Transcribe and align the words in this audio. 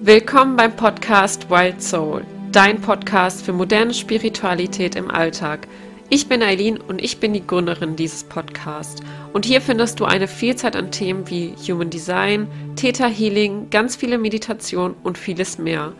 Willkommen 0.00 0.56
beim 0.56 0.74
Podcast 0.74 1.48
Wild 1.50 1.80
Soul, 1.80 2.24
dein 2.50 2.80
Podcast 2.80 3.44
für 3.44 3.52
moderne 3.52 3.94
Spiritualität 3.94 4.96
im 4.96 5.08
Alltag. 5.08 5.68
Ich 6.10 6.28
bin 6.28 6.42
Eileen 6.42 6.78
und 6.78 7.00
ich 7.00 7.20
bin 7.20 7.32
die 7.32 7.46
Gründerin 7.46 7.94
dieses 7.94 8.24
Podcasts. 8.24 9.00
Und 9.32 9.44
hier 9.44 9.60
findest 9.60 10.00
du 10.00 10.04
eine 10.04 10.26
Vielzahl 10.26 10.76
an 10.76 10.90
Themen 10.90 11.30
wie 11.30 11.54
Human 11.68 11.90
Design, 11.90 12.48
Theta 12.74 13.06
Healing, 13.06 13.70
ganz 13.70 13.94
viele 13.94 14.18
Meditation 14.18 14.96
und 15.04 15.16
vieles 15.16 15.58
mehr. 15.58 15.92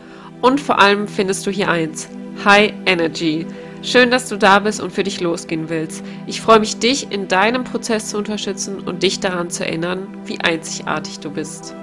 Und 0.43 0.61
vor 0.61 0.81
allem 0.81 1.07
findest 1.07 1.47
du 1.47 1.53
hier 1.53 1.71
eins: 1.71 2.09
High 2.45 2.73
Energy. 2.87 3.47
Schön, 3.83 4.11
dass 4.11 4.29
du 4.29 4.37
da 4.37 4.59
bist 4.59 4.81
und 4.81 4.93
für 4.93 5.05
dich 5.05 5.21
losgehen 5.21 5.69
willst. 5.69 6.03
Ich 6.27 6.41
freue 6.41 6.59
mich, 6.59 6.79
dich 6.79 7.13
in 7.13 7.29
deinem 7.29 7.63
Prozess 7.63 8.09
zu 8.09 8.19
unterstützen 8.19 8.81
und 8.81 9.05
dich 9.05 9.21
daran 9.21 9.51
zu 9.51 9.65
erinnern, 9.65 10.09
wie 10.25 10.41
einzigartig 10.41 11.21
du 11.21 11.31
bist. 11.31 11.77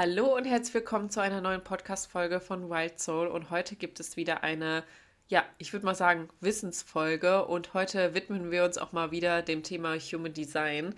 Hallo 0.00 0.36
und 0.36 0.44
herzlich 0.44 0.74
willkommen 0.74 1.10
zu 1.10 1.20
einer 1.20 1.40
neuen 1.40 1.64
Podcast-Folge 1.64 2.38
von 2.38 2.70
Wild 2.70 3.00
Soul. 3.00 3.26
Und 3.26 3.50
heute 3.50 3.74
gibt 3.74 3.98
es 3.98 4.16
wieder 4.16 4.44
eine, 4.44 4.84
ja, 5.26 5.44
ich 5.58 5.72
würde 5.72 5.86
mal 5.86 5.96
sagen, 5.96 6.28
Wissensfolge. 6.40 7.44
Und 7.46 7.74
heute 7.74 8.14
widmen 8.14 8.52
wir 8.52 8.62
uns 8.64 8.78
auch 8.78 8.92
mal 8.92 9.10
wieder 9.10 9.42
dem 9.42 9.64
Thema 9.64 9.96
Human 9.96 10.32
Design. 10.32 10.94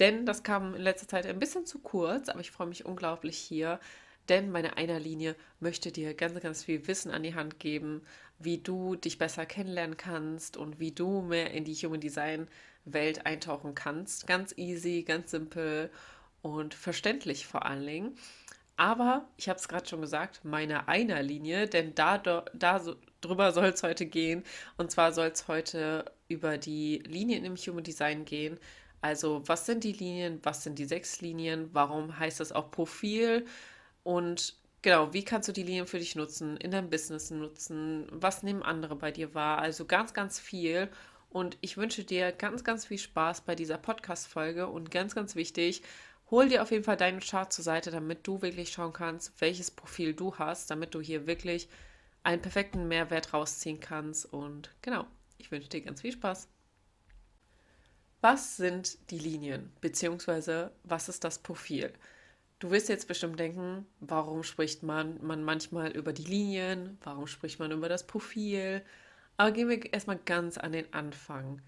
Denn 0.00 0.26
das 0.26 0.42
kam 0.42 0.74
in 0.74 0.82
letzter 0.82 1.08
Zeit 1.08 1.24
ein 1.24 1.38
bisschen 1.38 1.64
zu 1.64 1.78
kurz, 1.78 2.28
aber 2.28 2.40
ich 2.40 2.50
freue 2.50 2.66
mich 2.66 2.84
unglaublich 2.84 3.38
hier. 3.38 3.80
Denn 4.28 4.50
meine 4.50 4.76
Einerlinie 4.76 5.34
möchte 5.58 5.90
dir 5.90 6.12
ganz, 6.12 6.38
ganz 6.40 6.62
viel 6.62 6.86
Wissen 6.86 7.10
an 7.10 7.22
die 7.22 7.34
Hand 7.34 7.58
geben, 7.58 8.02
wie 8.38 8.58
du 8.58 8.96
dich 8.96 9.16
besser 9.16 9.46
kennenlernen 9.46 9.96
kannst 9.96 10.58
und 10.58 10.78
wie 10.78 10.92
du 10.92 11.22
mehr 11.22 11.52
in 11.52 11.64
die 11.64 11.74
Human 11.76 12.00
Design 12.00 12.48
Welt 12.84 13.24
eintauchen 13.24 13.74
kannst. 13.74 14.26
Ganz 14.26 14.52
easy, 14.58 15.04
ganz 15.04 15.30
simpel 15.30 15.90
und 16.42 16.74
verständlich 16.74 17.46
vor 17.46 17.64
allen 17.64 17.86
Dingen. 17.86 18.16
Aber 18.82 19.28
ich 19.36 19.48
habe 19.48 19.60
es 19.60 19.68
gerade 19.68 19.88
schon 19.88 20.00
gesagt, 20.00 20.44
meine 20.44 20.88
Einerlinie, 20.88 21.68
denn 21.68 21.94
da, 21.94 22.18
da 22.18 22.80
so, 22.80 22.96
drüber 23.20 23.52
soll 23.52 23.66
es 23.66 23.84
heute 23.84 24.06
gehen. 24.06 24.42
Und 24.76 24.90
zwar 24.90 25.12
soll 25.12 25.28
es 25.28 25.46
heute 25.46 26.04
über 26.26 26.58
die 26.58 26.98
Linien 27.06 27.44
im 27.44 27.54
Human 27.54 27.84
Design 27.84 28.24
gehen. 28.24 28.58
Also, 29.00 29.46
was 29.46 29.66
sind 29.66 29.84
die 29.84 29.92
Linien? 29.92 30.40
Was 30.42 30.64
sind 30.64 30.80
die 30.80 30.84
sechs 30.84 31.20
Linien? 31.20 31.70
Warum 31.72 32.18
heißt 32.18 32.40
das 32.40 32.50
auch 32.50 32.72
Profil? 32.72 33.46
Und 34.02 34.56
genau, 34.82 35.12
wie 35.12 35.24
kannst 35.24 35.48
du 35.48 35.52
die 35.52 35.62
Linien 35.62 35.86
für 35.86 36.00
dich 36.00 36.16
nutzen, 36.16 36.56
in 36.56 36.72
deinem 36.72 36.90
Business 36.90 37.30
nutzen? 37.30 38.08
Was 38.10 38.42
nehmen 38.42 38.64
andere 38.64 38.96
bei 38.96 39.12
dir 39.12 39.32
wahr? 39.32 39.58
Also 39.58 39.84
ganz, 39.84 40.12
ganz 40.12 40.40
viel. 40.40 40.88
Und 41.30 41.56
ich 41.60 41.76
wünsche 41.76 42.02
dir 42.02 42.32
ganz, 42.32 42.64
ganz 42.64 42.86
viel 42.86 42.98
Spaß 42.98 43.42
bei 43.42 43.54
dieser 43.54 43.78
Podcast-Folge 43.78 44.66
und 44.66 44.90
ganz, 44.90 45.14
ganz 45.14 45.36
wichtig, 45.36 45.82
hol 46.32 46.48
dir 46.48 46.62
auf 46.62 46.70
jeden 46.70 46.82
Fall 46.82 46.96
deinen 46.96 47.20
Chart 47.20 47.52
zur 47.52 47.62
Seite, 47.62 47.90
damit 47.90 48.26
du 48.26 48.40
wirklich 48.40 48.72
schauen 48.72 48.94
kannst, 48.94 49.38
welches 49.40 49.70
Profil 49.70 50.14
du 50.14 50.36
hast, 50.38 50.70
damit 50.70 50.94
du 50.94 51.00
hier 51.00 51.26
wirklich 51.26 51.68
einen 52.24 52.40
perfekten 52.40 52.88
Mehrwert 52.88 53.34
rausziehen 53.34 53.80
kannst. 53.80 54.32
Und 54.32 54.70
genau, 54.80 55.06
ich 55.36 55.50
wünsche 55.52 55.68
dir 55.68 55.82
ganz 55.82 56.00
viel 56.00 56.12
Spaß. 56.12 56.48
Was 58.22 58.56
sind 58.56 59.10
die 59.10 59.18
Linien, 59.18 59.70
beziehungsweise 59.80 60.72
was 60.84 61.08
ist 61.10 61.22
das 61.22 61.38
Profil? 61.38 61.92
Du 62.60 62.70
wirst 62.70 62.88
jetzt 62.88 63.08
bestimmt 63.08 63.38
denken, 63.38 63.84
warum 64.00 64.42
spricht 64.42 64.82
man, 64.82 65.18
man 65.22 65.42
manchmal 65.42 65.90
über 65.90 66.14
die 66.14 66.24
Linien, 66.24 66.96
warum 67.02 67.26
spricht 67.26 67.58
man 67.58 67.72
über 67.72 67.90
das 67.90 68.06
Profil? 68.06 68.82
Aber 69.36 69.50
gehen 69.50 69.68
wir 69.68 69.92
erstmal 69.92 70.18
ganz 70.18 70.56
an 70.56 70.72
den 70.72 70.94
Anfang. 70.94 71.60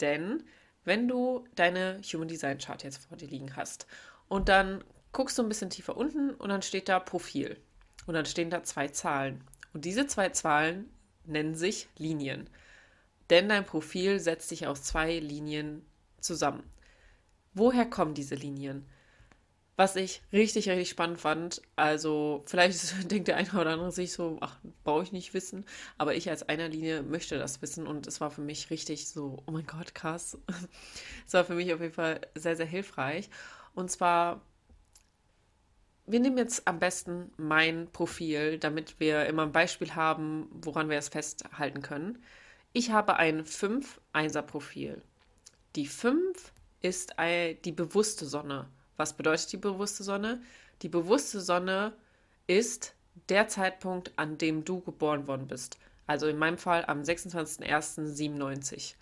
Denn 0.00 0.44
wenn 0.84 1.08
du 1.08 1.44
deine 1.54 2.00
Human 2.12 2.28
Design 2.28 2.58
Chart 2.58 2.82
jetzt 2.84 3.06
vor 3.06 3.16
dir 3.16 3.28
liegen 3.28 3.56
hast 3.56 3.86
und 4.32 4.48
dann 4.48 4.82
guckst 5.12 5.36
du 5.36 5.42
ein 5.42 5.50
bisschen 5.50 5.68
tiefer 5.68 5.94
unten 5.94 6.30
und 6.30 6.48
dann 6.48 6.62
steht 6.62 6.88
da 6.88 6.98
Profil. 6.98 7.58
Und 8.06 8.14
dann 8.14 8.24
stehen 8.24 8.48
da 8.48 8.62
zwei 8.62 8.88
Zahlen. 8.88 9.44
Und 9.74 9.84
diese 9.84 10.06
zwei 10.06 10.30
Zahlen 10.30 10.88
nennen 11.26 11.54
sich 11.54 11.86
Linien. 11.98 12.48
Denn 13.28 13.50
dein 13.50 13.66
Profil 13.66 14.20
setzt 14.20 14.48
sich 14.48 14.66
aus 14.66 14.84
zwei 14.84 15.18
Linien 15.18 15.84
zusammen. 16.18 16.62
Woher 17.52 17.84
kommen 17.84 18.14
diese 18.14 18.34
Linien? 18.34 18.86
Was 19.76 19.96
ich 19.96 20.22
richtig, 20.32 20.66
richtig 20.70 20.88
spannend 20.88 21.20
fand, 21.20 21.60
also 21.76 22.42
vielleicht 22.46 23.10
denkt 23.10 23.28
der 23.28 23.36
eine 23.36 23.50
oder 23.50 23.72
andere 23.72 23.92
sich 23.92 24.14
so, 24.14 24.38
ach, 24.40 24.56
brauche 24.82 25.02
ich 25.02 25.12
nicht 25.12 25.34
wissen, 25.34 25.66
aber 25.98 26.14
ich 26.14 26.30
als 26.30 26.48
einer 26.48 26.68
Linie 26.68 27.02
möchte 27.02 27.38
das 27.38 27.60
wissen 27.60 27.86
und 27.86 28.06
es 28.06 28.22
war 28.22 28.30
für 28.30 28.40
mich 28.40 28.70
richtig 28.70 29.10
so, 29.10 29.42
oh 29.44 29.50
mein 29.50 29.66
Gott, 29.66 29.94
krass. 29.94 30.38
es 31.26 31.34
war 31.34 31.44
für 31.44 31.54
mich 31.54 31.74
auf 31.74 31.82
jeden 31.82 31.92
Fall 31.92 32.22
sehr, 32.34 32.56
sehr 32.56 32.64
hilfreich. 32.64 33.28
Und 33.74 33.90
zwar, 33.90 34.42
wir 36.06 36.20
nehmen 36.20 36.38
jetzt 36.38 36.68
am 36.68 36.78
besten 36.78 37.32
mein 37.36 37.90
Profil, 37.92 38.58
damit 38.58 39.00
wir 39.00 39.26
immer 39.26 39.42
ein 39.42 39.52
Beispiel 39.52 39.94
haben, 39.94 40.48
woran 40.52 40.88
wir 40.90 40.98
es 40.98 41.08
festhalten 41.08 41.82
können. 41.82 42.22
Ich 42.72 42.90
habe 42.90 43.16
ein 43.16 43.44
5-1er-Profil. 43.44 45.02
Die 45.76 45.86
5 45.86 46.52
ist 46.80 47.14
die 47.18 47.72
bewusste 47.72 48.26
Sonne. 48.26 48.68
Was 48.96 49.16
bedeutet 49.16 49.52
die 49.52 49.58
bewusste 49.58 50.02
Sonne? 50.02 50.42
Die 50.82 50.88
bewusste 50.88 51.40
Sonne 51.40 51.92
ist 52.46 52.94
der 53.28 53.48
Zeitpunkt, 53.48 54.12
an 54.16 54.36
dem 54.38 54.64
du 54.64 54.80
geboren 54.80 55.26
worden 55.28 55.46
bist. 55.46 55.78
Also 56.06 56.26
in 56.26 56.38
meinem 56.38 56.58
Fall 56.58 56.84
am 56.86 57.02
26.01.97. 57.02 58.94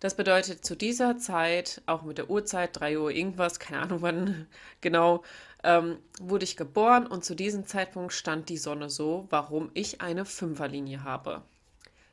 Das 0.00 0.14
bedeutet, 0.14 0.64
zu 0.64 0.74
dieser 0.74 1.18
Zeit, 1.18 1.82
auch 1.84 2.02
mit 2.02 2.16
der 2.16 2.30
Uhrzeit, 2.30 2.80
3 2.80 2.98
Uhr 2.98 3.10
irgendwas, 3.10 3.60
keine 3.60 3.82
Ahnung 3.82 4.02
wann 4.02 4.46
genau, 4.80 5.22
ähm, 5.62 5.98
wurde 6.20 6.44
ich 6.44 6.56
geboren 6.56 7.06
und 7.06 7.24
zu 7.24 7.34
diesem 7.34 7.66
Zeitpunkt 7.66 8.14
stand 8.14 8.48
die 8.48 8.56
Sonne 8.56 8.88
so, 8.88 9.26
warum 9.28 9.70
ich 9.74 10.00
eine 10.00 10.24
Fünferlinie 10.24 11.04
habe. 11.04 11.42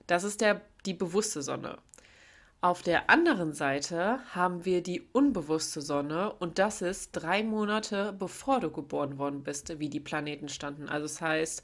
Das 0.05 0.25
ist 0.25 0.41
der, 0.41 0.61
die 0.85 0.93
bewusste 0.93 1.41
Sonne. 1.41 1.77
Auf 2.59 2.81
der 2.81 3.09
anderen 3.09 3.53
Seite 3.53 4.19
haben 4.33 4.65
wir 4.65 4.83
die 4.83 5.07
unbewusste 5.13 5.79
Sonne 5.79 6.33
und 6.33 6.59
das 6.59 6.81
ist 6.81 7.11
drei 7.11 7.43
Monate 7.43 8.13
bevor 8.17 8.59
du 8.59 8.69
geboren 8.71 9.17
worden 9.17 9.43
bist, 9.43 9.79
wie 9.79 9.89
die 9.89 10.01
Planeten 10.01 10.49
standen. 10.49 10.89
Also 10.89 11.05
das 11.05 11.21
heißt, 11.21 11.63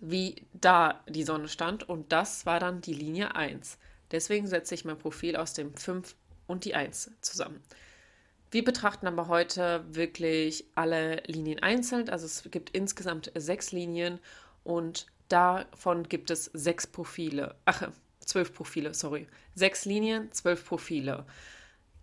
wie 0.00 0.46
da 0.52 1.02
die 1.08 1.24
Sonne 1.24 1.48
stand. 1.48 1.88
Und 1.88 2.12
das 2.12 2.46
war 2.46 2.60
dann 2.60 2.80
die 2.80 2.94
Linie 2.94 3.34
1. 3.34 3.78
Deswegen 4.12 4.46
setze 4.46 4.74
ich 4.74 4.84
mein 4.84 4.98
Profil 4.98 5.34
aus 5.36 5.52
dem 5.52 5.74
5 5.74 6.14
und 6.46 6.64
die 6.64 6.74
1 6.74 7.10
zusammen. 7.20 7.60
Wir 8.52 8.62
betrachten 8.62 9.08
aber 9.08 9.26
heute 9.26 9.84
wirklich 9.88 10.66
alle 10.76 11.16
Linien 11.26 11.58
einzeln. 11.58 12.08
Also 12.10 12.26
es 12.26 12.48
gibt 12.50 12.70
insgesamt 12.70 13.32
sechs 13.34 13.72
Linien 13.72 14.20
und 14.62 15.06
davon 15.28 16.08
gibt 16.08 16.30
es 16.30 16.44
sechs 16.52 16.86
Profile. 16.86 17.56
Ach, 17.64 17.90
zwölf 18.20 18.54
Profile, 18.54 18.94
sorry. 18.94 19.26
Sechs 19.54 19.84
Linien, 19.84 20.30
zwölf 20.30 20.64
Profile 20.64 21.26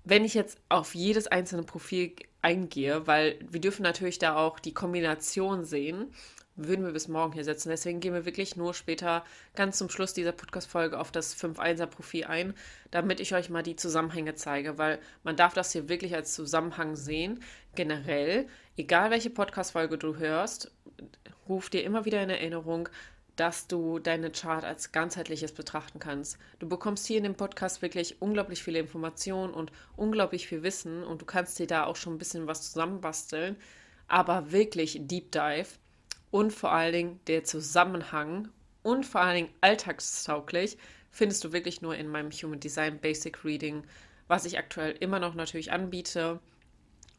wenn 0.03 0.25
ich 0.25 0.33
jetzt 0.33 0.57
auf 0.69 0.95
jedes 0.95 1.27
einzelne 1.27 1.63
Profil 1.63 2.13
eingehe, 2.41 3.07
weil 3.07 3.39
wir 3.50 3.61
dürfen 3.61 3.83
natürlich 3.83 4.19
da 4.19 4.35
auch 4.35 4.59
die 4.59 4.73
Kombination 4.73 5.63
sehen, 5.63 6.13
würden 6.55 6.85
wir 6.85 6.91
bis 6.91 7.07
morgen 7.07 7.33
hier 7.33 7.44
setzen. 7.44 7.69
Deswegen 7.69 8.00
gehen 8.00 8.13
wir 8.13 8.25
wirklich 8.25 8.55
nur 8.55 8.73
später 8.73 9.23
ganz 9.55 9.77
zum 9.77 9.89
Schluss 9.89 10.13
dieser 10.13 10.31
Podcast-Folge 10.31 11.00
auf 11.00 11.12
das 11.12 11.36
5-1er-Profil 11.36 12.25
ein, 12.25 12.53
damit 12.91 13.19
ich 13.19 13.33
euch 13.33 13.50
mal 13.50 13.63
die 13.63 13.75
Zusammenhänge 13.75 14.36
zeige, 14.36 14.77
weil 14.77 15.00
man 15.24 15.36
darf 15.36 15.53
das 15.53 15.71
hier 15.71 15.89
wirklich 15.89 16.15
als 16.15 16.33
Zusammenhang 16.33 16.95
sehen. 16.95 17.41
Generell, 17.75 18.47
egal 18.77 19.12
welche 19.12 19.30
Podcast-Folge 19.30 19.97
du 19.97 20.18
hörst, 20.18 20.71
ruf 21.47 21.69
dir 21.69 21.83
immer 21.83 22.06
wieder 22.06 22.21
in 22.21 22.30
Erinnerung, 22.30 22.89
dass 23.39 23.68
du 23.68 24.00
deine 24.00 24.31
Chart 24.31 24.65
als 24.65 24.91
ganzheitliches 24.91 25.53
betrachten 25.53 26.00
kannst. 26.00 26.38
Du 26.59 26.68
bekommst 26.68 27.07
hier 27.07 27.18
in 27.18 27.24
dem 27.24 27.36
Podcast 27.36 27.81
wirklich 27.81 28.21
unglaublich 28.21 28.62
viele 28.62 28.80
Informationen 28.80 29.53
und 29.53 29.71
unglaublich 29.95 30.45
viel 30.47 30.62
Wissen 30.62 31.06
und 31.06 31.21
du 31.21 31.25
kannst 31.25 31.57
dir 31.57 31.68
da 31.68 31.86
auch 31.86 31.95
schon 31.95 32.15
ein 32.15 32.18
bisschen 32.18 32.47
was 32.47 32.69
zusammenbasteln, 32.69 33.56
aber 34.09 34.51
wirklich 34.51 35.00
Deep 35.03 35.31
Dive 35.31 35.69
und 36.31 36.51
vor 36.51 36.74
allen 36.74 36.91
Dingen 36.91 37.19
der 37.27 37.45
Zusammenhang 37.45 38.50
und 38.83 39.06
vor 39.06 39.21
allen 39.21 39.36
Dingen 39.36 39.53
alltagstauglich 39.62 40.77
findest 41.09 41.41
du 41.45 41.53
wirklich 41.53 41.81
nur 41.81 41.95
in 41.95 42.09
meinem 42.09 42.31
Human 42.31 42.59
Design 42.59 43.00
Basic 43.00 43.45
Reading, 43.45 43.83
was 44.27 44.44
ich 44.44 44.57
aktuell 44.57 44.97
immer 45.00 45.19
noch 45.19 45.33
natürlich 45.33 45.71
anbiete. 45.71 46.41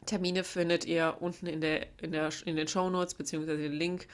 Termine 0.05 0.43
findet 0.43 0.85
ihr 0.85 1.17
unten 1.19 1.47
in, 1.47 1.61
der, 1.61 1.87
in, 1.99 2.11
der, 2.11 2.29
in 2.45 2.57
den 2.57 2.67
Show 2.67 2.91
Notes 2.91 3.15
beziehungsweise 3.15 3.57
den 3.57 3.73
Link 3.73 4.07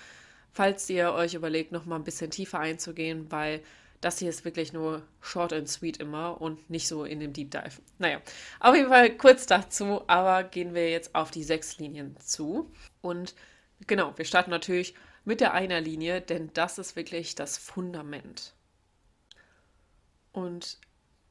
falls 0.57 0.89
ihr 0.89 1.13
euch 1.13 1.36
überlegt, 1.36 1.71
noch 1.71 1.86
mal 1.86 1.98
ein 1.98 2.04
bisschen 2.04 2.31
tiefer 2.31 2.59
einzugehen, 2.59 3.31
weil 3.31 3.62
Das 4.01 4.19
hier 4.19 4.30
ist 4.30 4.45
wirklich 4.45 4.74
nur 4.74 5.01
short 5.21 5.54
and 5.54 5.68
sweet 5.68 5.98
immer 5.98 6.39
und 6.39 6.69
nicht 6.69 6.88
so 6.88 7.04
in 7.04 7.19
dem 7.19 7.33
Deep 7.33 7.50
Dive. 7.51 7.81
Naja, 7.98 8.21
auf 8.59 8.75
jeden 8.75 8.89
Fall 8.89 9.18
kurz 9.18 9.48
dazu, 9.48 10.04
aber 10.07 10.44
gehen 10.44 10.75
wir 10.75 10.89
jetzt 10.92 11.15
auf 11.15 11.31
die 11.31 11.44
sechs 11.44 11.80
Linien 11.80 12.15
zu. 12.19 12.71
Und 13.01 13.33
genau, 13.88 14.15
wir 14.15 14.25
starten 14.25 14.51
natürlich 14.51 14.94
mit 15.25 15.42
der 15.42 15.54
Einerlinie, 15.54 16.21
denn 16.21 16.51
das 16.54 16.77
ist 16.77 16.95
wirklich 16.95 17.33
das 17.33 17.57
Fundament. 17.57 18.54
Und 20.31 20.77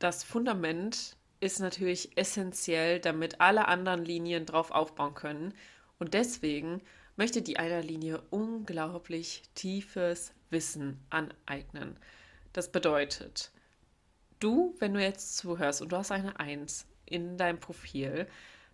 das 0.01 0.25
Fundament 0.25 1.17
ist 1.39 1.61
natürlich 1.61 2.17
essentiell, 2.19 2.99
damit 2.99 3.41
alle 3.41 3.69
anderen 3.69 4.05
Linien 4.05 4.45
drauf 4.45 4.73
aufbauen 4.73 5.15
können. 5.15 5.55
Und 5.99 6.15
deswegen 6.15 6.83
möchte 7.17 7.43
die 7.43 7.59
Einerlinie 7.59 8.23
unglaublich 8.31 9.43
tiefes 9.55 10.33
Wissen 10.51 11.01
aneignen. 11.11 11.99
Das 12.53 12.71
bedeutet, 12.71 13.51
du, 14.41 14.75
wenn 14.79 14.95
du 14.95 15.03
jetzt 15.03 15.37
zuhörst 15.37 15.83
und 15.83 15.93
du 15.93 15.97
hast 15.97 16.13
eine 16.13 16.39
Eins 16.39 16.87
in 17.05 17.37
deinem 17.37 17.59
Profil, 17.59 18.27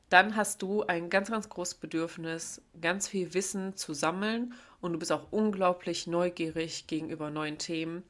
dann 0.09 0.37
hast 0.37 0.61
du 0.61 0.83
ein 0.83 1.09
ganz, 1.09 1.31
ganz 1.31 1.49
großes 1.49 1.77
Bedürfnis, 1.77 2.61
ganz 2.81 3.09
viel 3.09 3.33
Wissen 3.33 3.77
zu 3.77 3.95
sammeln 3.95 4.53
und 4.83 4.93
du 4.93 4.99
bist 4.99 5.11
auch 5.11 5.33
unglaublich 5.33 6.07
neugierig 6.07 6.87
gegenüber 6.87 7.31
neuen 7.31 7.57
Themen. 7.57 8.03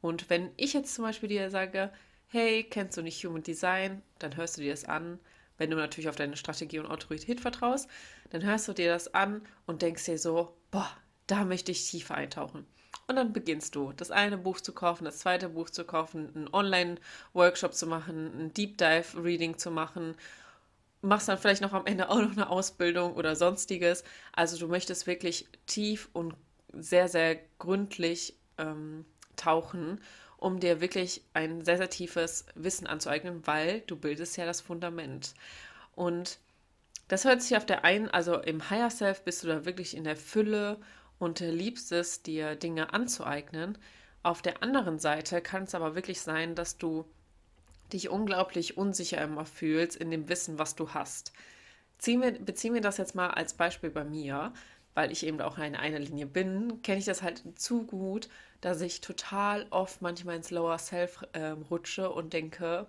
Und 0.00 0.30
wenn 0.30 0.50
ich 0.56 0.72
jetzt 0.72 0.94
zum 0.94 1.04
Beispiel 1.04 1.28
dir 1.28 1.50
sage, 1.50 1.92
hey, 2.28 2.64
kennst 2.64 2.96
du 2.96 3.02
nicht 3.02 3.22
Human 3.24 3.42
Design, 3.42 4.02
dann 4.18 4.36
hörst 4.36 4.56
du 4.56 4.62
dir 4.62 4.70
das 4.70 4.84
an. 4.84 5.18
Wenn 5.58 5.70
du 5.70 5.76
natürlich 5.76 6.08
auf 6.08 6.16
deine 6.16 6.36
Strategie 6.36 6.78
und 6.78 6.86
Autorität 6.86 7.40
vertraust, 7.40 7.90
dann 8.30 8.44
hörst 8.44 8.68
du 8.68 8.72
dir 8.72 8.90
das 8.90 9.14
an 9.14 9.42
und 9.66 9.82
denkst 9.82 10.04
dir 10.04 10.18
so, 10.18 10.56
boah, 10.70 10.90
da 11.26 11.44
möchte 11.44 11.72
ich 11.72 11.88
tiefer 11.88 12.14
eintauchen. 12.14 12.66
Und 13.06 13.16
dann 13.16 13.32
beginnst 13.32 13.74
du, 13.74 13.92
das 13.92 14.10
eine 14.10 14.38
Buch 14.38 14.60
zu 14.60 14.72
kaufen, 14.72 15.04
das 15.04 15.18
zweite 15.18 15.48
Buch 15.48 15.70
zu 15.70 15.84
kaufen, 15.84 16.30
einen 16.34 16.48
Online-Workshop 16.52 17.74
zu 17.74 17.86
machen, 17.86 18.26
ein 18.38 18.54
Deep 18.54 18.78
Dive-Reading 18.78 19.58
zu 19.58 19.70
machen, 19.70 20.14
machst 21.02 21.28
dann 21.28 21.38
vielleicht 21.38 21.62
noch 21.62 21.72
am 21.72 21.86
Ende 21.86 22.08
auch 22.08 22.20
noch 22.20 22.32
eine 22.32 22.50
Ausbildung 22.50 23.14
oder 23.14 23.34
sonstiges. 23.34 24.04
Also 24.32 24.58
du 24.58 24.68
möchtest 24.68 25.06
wirklich 25.06 25.48
tief 25.66 26.08
und 26.12 26.34
sehr, 26.72 27.08
sehr 27.08 27.38
gründlich 27.58 28.34
ähm, 28.58 29.04
tauchen, 29.36 30.00
um 30.36 30.60
dir 30.60 30.80
wirklich 30.80 31.22
ein 31.34 31.64
sehr, 31.64 31.78
sehr 31.78 31.90
tiefes 31.90 32.46
Wissen 32.54 32.86
anzueignen, 32.86 33.46
weil 33.46 33.80
du 33.82 33.96
bildest 33.96 34.36
ja 34.36 34.46
das 34.46 34.60
Fundament. 34.60 35.34
Und 35.94 36.38
das 37.10 37.24
hört 37.24 37.42
sich 37.42 37.56
auf 37.56 37.66
der 37.66 37.84
einen, 37.84 38.08
also 38.08 38.38
im 38.38 38.70
Higher 38.70 38.88
Self 38.88 39.22
bist 39.22 39.42
du 39.42 39.48
da 39.48 39.64
wirklich 39.64 39.96
in 39.96 40.04
der 40.04 40.14
Fülle 40.14 40.78
und 41.18 41.40
liebst 41.40 41.90
es, 41.90 42.22
dir 42.22 42.54
Dinge 42.54 42.94
anzueignen. 42.94 43.76
Auf 44.22 44.42
der 44.42 44.62
anderen 44.62 45.00
Seite 45.00 45.40
kann 45.40 45.64
es 45.64 45.74
aber 45.74 45.96
wirklich 45.96 46.20
sein, 46.20 46.54
dass 46.54 46.78
du 46.78 47.04
dich 47.92 48.10
unglaublich 48.10 48.76
unsicher 48.76 49.20
immer 49.20 49.44
fühlst 49.44 49.96
in 49.96 50.12
dem 50.12 50.28
Wissen, 50.28 50.60
was 50.60 50.76
du 50.76 50.90
hast. 50.90 51.32
Wir, 52.00 52.30
beziehen 52.30 52.74
wir 52.74 52.80
das 52.80 52.98
jetzt 52.98 53.16
mal 53.16 53.30
als 53.30 53.54
Beispiel 53.54 53.90
bei 53.90 54.04
mir, 54.04 54.52
weil 54.94 55.10
ich 55.10 55.26
eben 55.26 55.40
auch 55.40 55.58
in 55.58 55.74
einer 55.74 55.98
Linie 55.98 56.26
bin, 56.26 56.80
kenne 56.82 57.00
ich 57.00 57.06
das 57.06 57.22
halt 57.22 57.42
zu 57.56 57.86
gut, 57.86 58.28
dass 58.60 58.80
ich 58.82 59.00
total 59.00 59.66
oft 59.70 60.00
manchmal 60.00 60.36
ins 60.36 60.52
Lower 60.52 60.78
Self 60.78 61.24
äh, 61.32 61.56
rutsche 61.70 62.08
und 62.08 62.32
denke, 62.32 62.86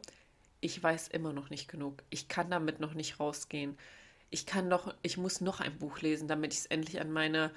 ich 0.60 0.82
weiß 0.82 1.08
immer 1.08 1.34
noch 1.34 1.50
nicht 1.50 1.68
genug. 1.68 2.04
Ich 2.12 2.28
kann 2.28 2.52
damit 2.52 2.80
noch 2.80 2.94
nicht 2.94 3.20
rausgehen. 3.20 3.80
Ich 4.32 4.46
kann 4.46 4.70
doch, 4.70 4.94
ich 5.04 5.18
muss 5.18 5.42
noch 5.42 5.60
ein 5.60 5.78
Buch 5.78 6.00
lesen, 6.02 6.28
damit 6.28 6.54
ich 6.54 6.62
es 6.62 6.66
endlich 6.66 7.00
an 7.00 7.12
meine 7.12 7.52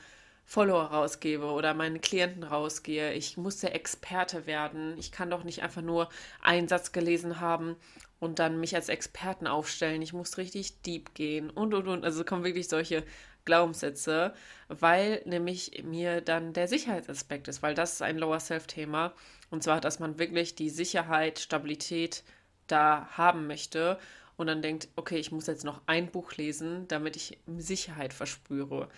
Follower 0.44 0.84
rausgebe 0.84 1.46
oder 1.46 1.72
meinen 1.72 2.00
Klienten 2.00 2.42
rausgehe. 2.42 3.14
Ich 3.14 3.36
muss 3.36 3.58
der 3.58 3.74
Experte 3.74 4.46
werden. 4.46 4.96
Ich 4.98 5.10
kann 5.10 5.30
doch 5.30 5.44
nicht 5.44 5.62
einfach 5.62 5.82
nur 5.82 6.10
einen 6.42 6.68
Satz 6.68 6.92
gelesen 6.92 7.40
haben 7.40 7.76
und 8.20 8.38
dann 8.38 8.60
mich 8.60 8.74
als 8.74 8.88
Experten 8.88 9.46
aufstellen. 9.46 10.02
Ich 10.02 10.12
muss 10.12 10.36
richtig 10.36 10.82
deep 10.82 11.14
gehen 11.14 11.50
und 11.50 11.72
und 11.74 11.88
und. 11.88 12.04
Also 12.04 12.24
kommen 12.24 12.44
wirklich 12.44 12.68
solche 12.68 13.04
Glaubenssätze, 13.44 14.34
weil 14.68 15.22
nämlich 15.26 15.82
mir 15.84 16.20
dann 16.20 16.52
der 16.52 16.68
Sicherheitsaspekt 16.68 17.48
ist, 17.48 17.62
weil 17.62 17.74
das 17.74 17.94
ist 17.94 18.02
ein 18.02 18.18
Lower 18.18 18.40
Self-Thema. 18.40 19.12
Und 19.50 19.62
zwar, 19.62 19.80
dass 19.80 19.98
man 19.98 20.18
wirklich 20.18 20.54
die 20.54 20.70
Sicherheit, 20.70 21.38
Stabilität 21.38 22.22
da 22.66 23.08
haben 23.12 23.46
möchte 23.46 23.98
und 24.36 24.46
dann 24.46 24.62
denkt, 24.62 24.88
okay, 24.96 25.18
ich 25.18 25.32
muss 25.32 25.46
jetzt 25.46 25.64
noch 25.64 25.80
ein 25.86 26.10
Buch 26.10 26.34
lesen, 26.34 26.88
damit 26.88 27.16
ich 27.16 27.38
Sicherheit 27.56 28.12
verspüre. 28.12 28.88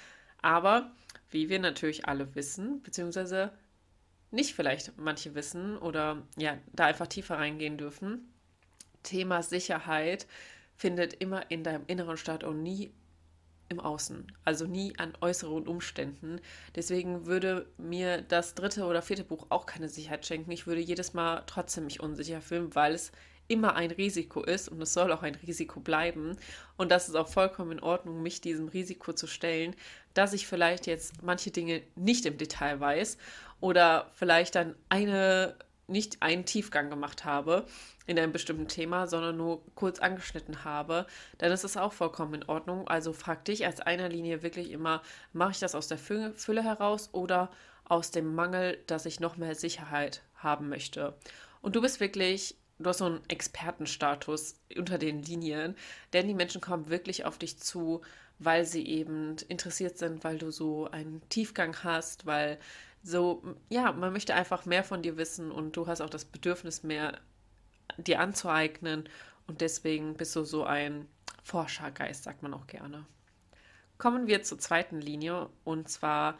Aber 0.41 0.93
wie 1.31 1.49
wir 1.49 1.59
natürlich 1.59 2.07
alle 2.07 2.35
wissen, 2.35 2.83
beziehungsweise 2.83 3.53
nicht 4.31 4.55
vielleicht 4.55 4.97
manche 4.99 5.35
wissen 5.35 5.77
oder 5.79 6.23
ja, 6.37 6.59
da 6.73 6.87
einfach 6.87 7.07
tiefer 7.07 7.37
reingehen 7.39 7.79
dürfen. 7.79 8.33
Thema 9.03 9.43
Sicherheit 9.43 10.27
findet 10.75 11.15
immer 11.15 11.51
in 11.51 11.65
deinem 11.65 11.85
Inneren 11.87 12.17
statt 12.17 12.45
und 12.45 12.63
nie 12.63 12.93
im 13.69 13.81
Außen, 13.81 14.27
also 14.45 14.67
nie 14.67 14.97
an 14.99 15.13
äußeren 15.21 15.67
Umständen. 15.67 16.41
Deswegen 16.75 17.27
würde 17.27 17.67
mir 17.79 18.23
das 18.23 18.55
dritte 18.55 18.85
oder 18.85 19.03
vierte 19.03 19.25
Buch 19.25 19.47
auch 19.49 19.67
keine 19.67 19.89
Sicherheit 19.89 20.25
schenken. 20.25 20.53
Ich 20.53 20.67
würde 20.67 20.81
jedes 20.81 21.15
Mal 21.15 21.43
trotzdem 21.47 21.85
mich 21.85 22.01
unsicher 22.01 22.41
fühlen, 22.41 22.75
weil 22.75 22.95
es 22.95 23.11
immer 23.49 23.75
ein 23.77 23.91
Risiko 23.91 24.43
ist 24.43 24.69
und 24.69 24.81
es 24.83 24.93
soll 24.93 25.13
auch 25.13 25.23
ein 25.23 25.35
Risiko 25.35 25.81
bleiben. 25.81 26.37
Und 26.77 26.91
das 26.91 27.09
ist 27.09 27.15
auch 27.15 27.29
vollkommen 27.29 27.73
in 27.73 27.81
Ordnung, 27.81 28.23
mich 28.23 28.41
diesem 28.41 28.69
Risiko 28.69 29.13
zu 29.13 29.27
stellen, 29.27 29.75
dass 30.15 30.33
ich 30.33 30.47
vielleicht 30.47 30.87
jetzt 30.87 31.23
manche 31.23 31.51
Dinge 31.51 31.83
nicht 31.95 32.27
im 32.27 32.39
Detail 32.39 32.81
weiß 32.81 33.19
oder 33.61 34.11
vielleicht 34.15 34.55
dann 34.55 34.75
eine 34.89 35.57
nicht 35.89 36.21
einen 36.21 36.45
Tiefgang 36.45 36.91
gemacht 36.91 37.25
habe 37.25 37.65
in 38.07 38.19
einem 38.19 38.33
bestimmten 38.33 38.69
Thema, 38.69 39.07
sondern 39.07 39.37
nur 39.37 39.63
kurz 39.75 39.99
angeschnitten 39.99 40.65
habe, 40.65 41.07
dann 41.39 41.53
ist 41.53 41.65
es 41.65 41.77
auch 41.77 41.93
vollkommen 41.93 42.35
in 42.35 42.49
Ordnung. 42.49 42.89
Also 42.89 43.13
frag 43.13 43.45
dich 43.45 43.67
als 43.67 43.81
einer 43.81 44.09
Linie 44.09 44.43
wirklich 44.43 44.71
immer, 44.71 45.03
mache 45.33 45.53
ich 45.53 45.59
das 45.59 45.75
aus 45.75 45.89
der 45.89 45.99
Fülle 45.99 46.63
heraus 46.63 47.11
oder 47.13 47.51
aus 47.85 48.11
dem 48.11 48.35
Mangel, 48.35 48.79
dass 48.87 49.07
ich 49.07 49.21
noch 49.21 49.37
mehr 49.37 49.55
Sicherheit 49.55 50.23
haben 50.35 50.69
möchte. 50.69 51.15
Und 51.63 51.77
du 51.77 51.81
bist 51.81 52.01
wirklich 52.01 52.57
du 52.79 52.89
hast 52.89 52.99
so 52.99 53.07
einen 53.07 53.29
Expertenstatus 53.29 54.61
unter 54.77 54.99
den 54.99 55.23
Linien, 55.23 55.77
denn 56.13 56.29
die 56.29 56.35
Menschen 56.35 56.61
kommen 56.61 56.89
wirklich 56.89 57.25
auf 57.25 57.39
dich 57.39 57.59
zu, 57.59 58.03
weil 58.39 58.65
sie 58.65 58.87
eben 58.87 59.37
interessiert 59.49 59.99
sind, 59.99 60.25
weil 60.25 60.39
du 60.39 60.51
so 60.51 60.91
einen 60.91 61.27
Tiefgang 61.29 61.77
hast, 61.85 62.27
weil 62.27 62.59
so, 63.03 63.43
ja, 63.69 63.93
man 63.93 64.13
möchte 64.13 64.35
einfach 64.35 64.67
mehr 64.67 64.85
von 64.85 65.03
dir 65.03 65.17
wissen 65.17 65.51
und 65.51 65.77
du 65.77 65.87
hast 65.87 66.01
auch 66.01 66.11
das 66.11 66.25
Bedürfnis, 66.25 66.83
mehr 66.83 67.19
dir 67.97 68.21
anzueignen 68.21 69.09
und 69.47 69.61
deswegen 69.61 70.15
bist 70.15 70.35
du 70.37 70.45
so 70.45 70.65
ein 70.65 71.07
Forschergeist, 71.45 72.25
sagt 72.25 72.43
man 72.43 72.53
auch 72.53 72.67
gerne. 72.67 73.07
Kommen 73.97 74.27
wir 74.27 74.43
zur 74.43 74.59
zweiten 74.59 75.01
Linie 75.01 75.49
und 75.65 75.89
zwar 75.89 76.37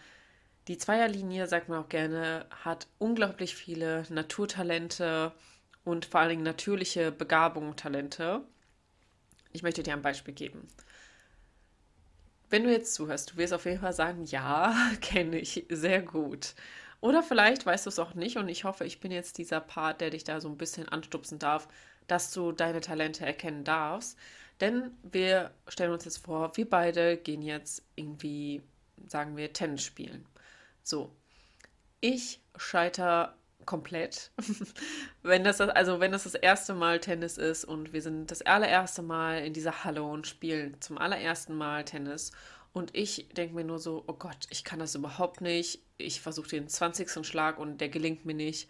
die 0.69 0.77
Zweierlinie, 0.77 1.47
sagt 1.47 1.69
man 1.69 1.85
auch 1.85 1.89
gerne, 1.89 2.47
hat 2.51 2.89
unglaublich 2.99 3.55
viele 3.55 4.05
Naturtalente, 4.11 5.33
und 5.87 6.05
vor 6.05 6.21
allen 6.21 6.31
Dingen 6.31 6.43
natürliche 6.43 7.13
Begabungen, 7.13 7.77
Talente. 7.77 8.43
Ich 9.53 9.63
möchte 9.63 9.85
dir 9.85 9.93
ein 9.93 10.03
Beispiel 10.03 10.35
geben. 10.35 10.67
Wenn 12.51 12.65
du 12.65 12.73
jetzt 12.73 12.95
zuhörst, 12.95 13.33
du 13.33 13.37
wirst 13.37 13.55
auf 13.55 13.67
jeden 13.67 13.81
Fall 13.81 13.93
sagen, 13.93 14.25
ja, 14.25 14.75
kenne 15.01 15.39
ich 15.39 15.65
sehr 15.71 16.03
gut. 16.03 16.55
Oder 17.01 17.23
vielleicht 17.23 17.65
weißt 17.65 17.87
du 17.87 17.91
es 17.91 18.01
auch 18.01 18.15
nicht 18.15 18.37
und 18.37 18.49
ich 18.49 18.65
hoffe, 18.65 18.85
ich 18.85 18.99
bin 18.99 19.13
jetzt 19.13 19.39
dieser 19.39 19.61
Part, 19.61 20.01
der 20.01 20.11
dich 20.11 20.25
da 20.25 20.41
so 20.41 20.49
ein 20.49 20.59
bisschen 20.59 20.89
anstupsen 20.89 21.39
darf, 21.39 21.69
dass 22.09 22.33
du 22.33 22.51
deine 22.51 22.81
Talente 22.81 23.25
erkennen 23.25 23.63
darfst. 23.63 24.19
Denn 24.61 24.91
wir 25.05 25.53
stellen 25.69 25.93
uns 25.93 26.05
jetzt 26.05 26.19
vor, 26.19 26.57
wir 26.57 26.69
beide 26.69 27.17
gehen 27.17 27.43
jetzt 27.43 27.85
irgendwie, 27.95 28.61
sagen 29.07 29.37
wir, 29.37 29.53
Tennis 29.53 29.85
spielen. 29.85 30.27
So, 30.83 31.13
ich 32.01 32.41
scheitere 32.57 33.35
komplett. 33.67 34.31
wenn 35.23 35.45
das, 35.45 35.61
also 35.61 36.01
wenn 36.01 36.13
das 36.13 36.25
das 36.25 36.35
erste 36.35 36.75
Mal 36.75 37.01
Tennis 37.01 37.37
ist 37.37 37.65
und 37.65 37.93
wir 37.93 38.01
sind 38.01 38.31
das 38.31 38.43
allererste 38.43 39.03
Mal 39.03 39.45
in 39.45 39.53
dieser 39.53 39.85
Halle 39.85 40.03
und 40.03 40.27
spielen 40.27 40.81
zum 40.81 40.99
allerersten 40.99 41.55
Mal 41.55 41.85
Tennis 41.85 42.33
und 42.77 42.95
ich 42.95 43.29
denke 43.31 43.55
mir 43.55 43.65
nur 43.65 43.79
so, 43.79 44.05
oh 44.07 44.13
Gott, 44.13 44.47
ich 44.51 44.63
kann 44.63 44.79
das 44.79 44.95
überhaupt 44.95 45.41
nicht. 45.41 45.81
Ich 45.97 46.21
versuche 46.21 46.49
den 46.49 46.69
20. 46.69 47.27
Schlag 47.27 47.59
und 47.59 47.81
der 47.81 47.89
gelingt 47.89 48.27
mir 48.27 48.35
nicht. 48.35 48.69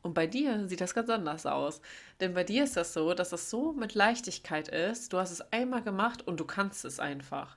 Und 0.00 0.14
bei 0.14 0.28
dir 0.28 0.68
sieht 0.68 0.80
das 0.80 0.94
ganz 0.94 1.10
anders 1.10 1.44
aus. 1.44 1.80
Denn 2.20 2.34
bei 2.34 2.44
dir 2.44 2.62
ist 2.62 2.76
das 2.76 2.92
so, 2.92 3.14
dass 3.14 3.32
es 3.32 3.50
so 3.50 3.72
mit 3.72 3.94
Leichtigkeit 3.94 4.68
ist. 4.68 5.12
Du 5.12 5.18
hast 5.18 5.32
es 5.32 5.40
einmal 5.52 5.82
gemacht 5.82 6.24
und 6.24 6.38
du 6.38 6.44
kannst 6.44 6.84
es 6.84 7.00
einfach. 7.00 7.56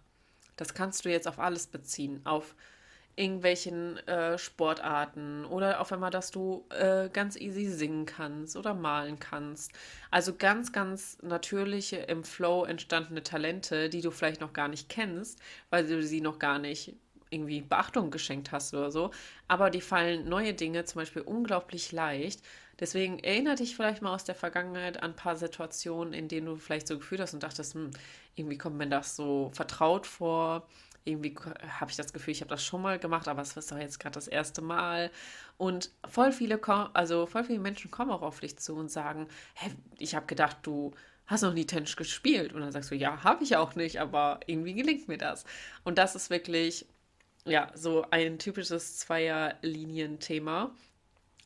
Das 0.55 0.73
kannst 0.73 1.05
du 1.05 1.09
jetzt 1.09 1.27
auf 1.27 1.37
alles 1.37 1.67
beziehen. 1.67 2.21
Auf 2.25 2.55
irgendwelchen 3.15 3.97
äh, 4.07 4.37
Sportarten 4.37 5.45
oder 5.45 5.81
auf 5.81 5.91
einmal, 5.91 6.11
dass 6.11 6.31
du 6.31 6.65
äh, 6.69 7.09
ganz 7.09 7.35
easy 7.35 7.65
singen 7.67 8.05
kannst 8.05 8.55
oder 8.55 8.73
malen 8.73 9.19
kannst. 9.19 9.71
Also 10.09 10.35
ganz, 10.35 10.71
ganz 10.71 11.17
natürliche 11.21 11.97
im 11.97 12.23
Flow 12.23 12.65
entstandene 12.65 13.23
Talente, 13.23 13.89
die 13.89 14.01
du 14.01 14.11
vielleicht 14.11 14.41
noch 14.41 14.53
gar 14.53 14.67
nicht 14.67 14.89
kennst, 14.89 15.39
weil 15.69 15.85
du 15.87 16.01
sie 16.03 16.21
noch 16.21 16.39
gar 16.39 16.59
nicht 16.59 16.95
irgendwie 17.29 17.61
Beachtung 17.61 18.11
geschenkt 18.11 18.51
hast 18.51 18.73
oder 18.73 18.91
so. 18.91 19.11
Aber 19.47 19.69
die 19.69 19.81
fallen 19.81 20.27
neue 20.27 20.53
Dinge 20.53 20.83
zum 20.85 21.01
Beispiel 21.01 21.21
unglaublich 21.21 21.91
leicht. 21.91 22.41
Deswegen 22.79 23.19
erinnere 23.19 23.55
dich 23.55 23.75
vielleicht 23.75 24.01
mal 24.01 24.13
aus 24.13 24.23
der 24.25 24.35
Vergangenheit 24.35 24.97
an 25.01 25.11
ein 25.11 25.15
paar 25.15 25.35
Situationen, 25.35 26.13
in 26.13 26.27
denen 26.27 26.47
du 26.47 26.55
vielleicht 26.57 26.87
so 26.87 26.97
gefühlt 26.97 27.21
hast 27.21 27.33
und 27.33 27.43
dachtest, 27.43 27.73
hm, 27.75 27.91
irgendwie 28.35 28.57
kommt 28.57 28.77
mir 28.77 28.87
das 28.87 29.15
so 29.15 29.51
vertraut 29.53 30.07
vor. 30.07 30.67
Irgendwie 31.03 31.35
habe 31.79 31.91
ich 31.91 31.97
das 31.97 32.13
Gefühl, 32.13 32.33
ich 32.33 32.41
habe 32.41 32.49
das 32.49 32.63
schon 32.63 32.81
mal 32.81 32.99
gemacht, 32.99 33.27
aber 33.27 33.41
es 33.41 33.57
ist 33.57 33.71
doch 33.71 33.77
jetzt 33.77 33.99
gerade 33.99 34.13
das 34.13 34.27
erste 34.27 34.61
Mal. 34.61 35.11
Und 35.57 35.91
voll 36.07 36.31
viele, 36.31 36.59
also 36.93 37.25
voll 37.25 37.43
viele 37.43 37.59
Menschen 37.59 37.91
kommen 37.91 38.11
auch 38.11 38.21
auf 38.21 38.39
dich 38.39 38.57
zu 38.57 38.75
und 38.75 38.91
sagen, 38.91 39.27
hey, 39.55 39.71
ich 39.97 40.15
habe 40.15 40.27
gedacht, 40.27 40.57
du 40.63 40.93
hast 41.31 41.41
noch 41.41 41.53
nie 41.53 41.65
Tennis 41.65 41.95
gespielt? 41.95 42.53
Und 42.53 42.61
dann 42.61 42.71
sagst 42.71 42.91
du, 42.91 42.95
ja, 42.95 43.23
habe 43.23 43.43
ich 43.43 43.55
auch 43.55 43.75
nicht, 43.75 43.99
aber 43.99 44.41
irgendwie 44.45 44.73
gelingt 44.73 45.07
mir 45.07 45.17
das. 45.17 45.45
Und 45.83 45.97
das 45.97 46.15
ist 46.15 46.29
wirklich, 46.29 46.85
ja, 47.45 47.71
so 47.73 48.05
ein 48.11 48.37
typisches 48.37 48.99
Zweierlinien-Thema. 48.99 50.71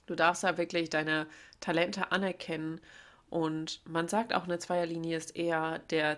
Du 0.07 0.15
darfst 0.15 0.43
da 0.43 0.57
wirklich 0.57 0.89
deine 0.89 1.27
Talente 1.59 2.11
anerkennen. 2.11 2.81
Und 3.29 3.81
man 3.85 4.07
sagt 4.07 4.33
auch, 4.33 4.43
eine 4.43 4.59
Zweierlinie 4.59 5.17
ist 5.17 5.35
eher 5.35 5.79
der 5.89 6.17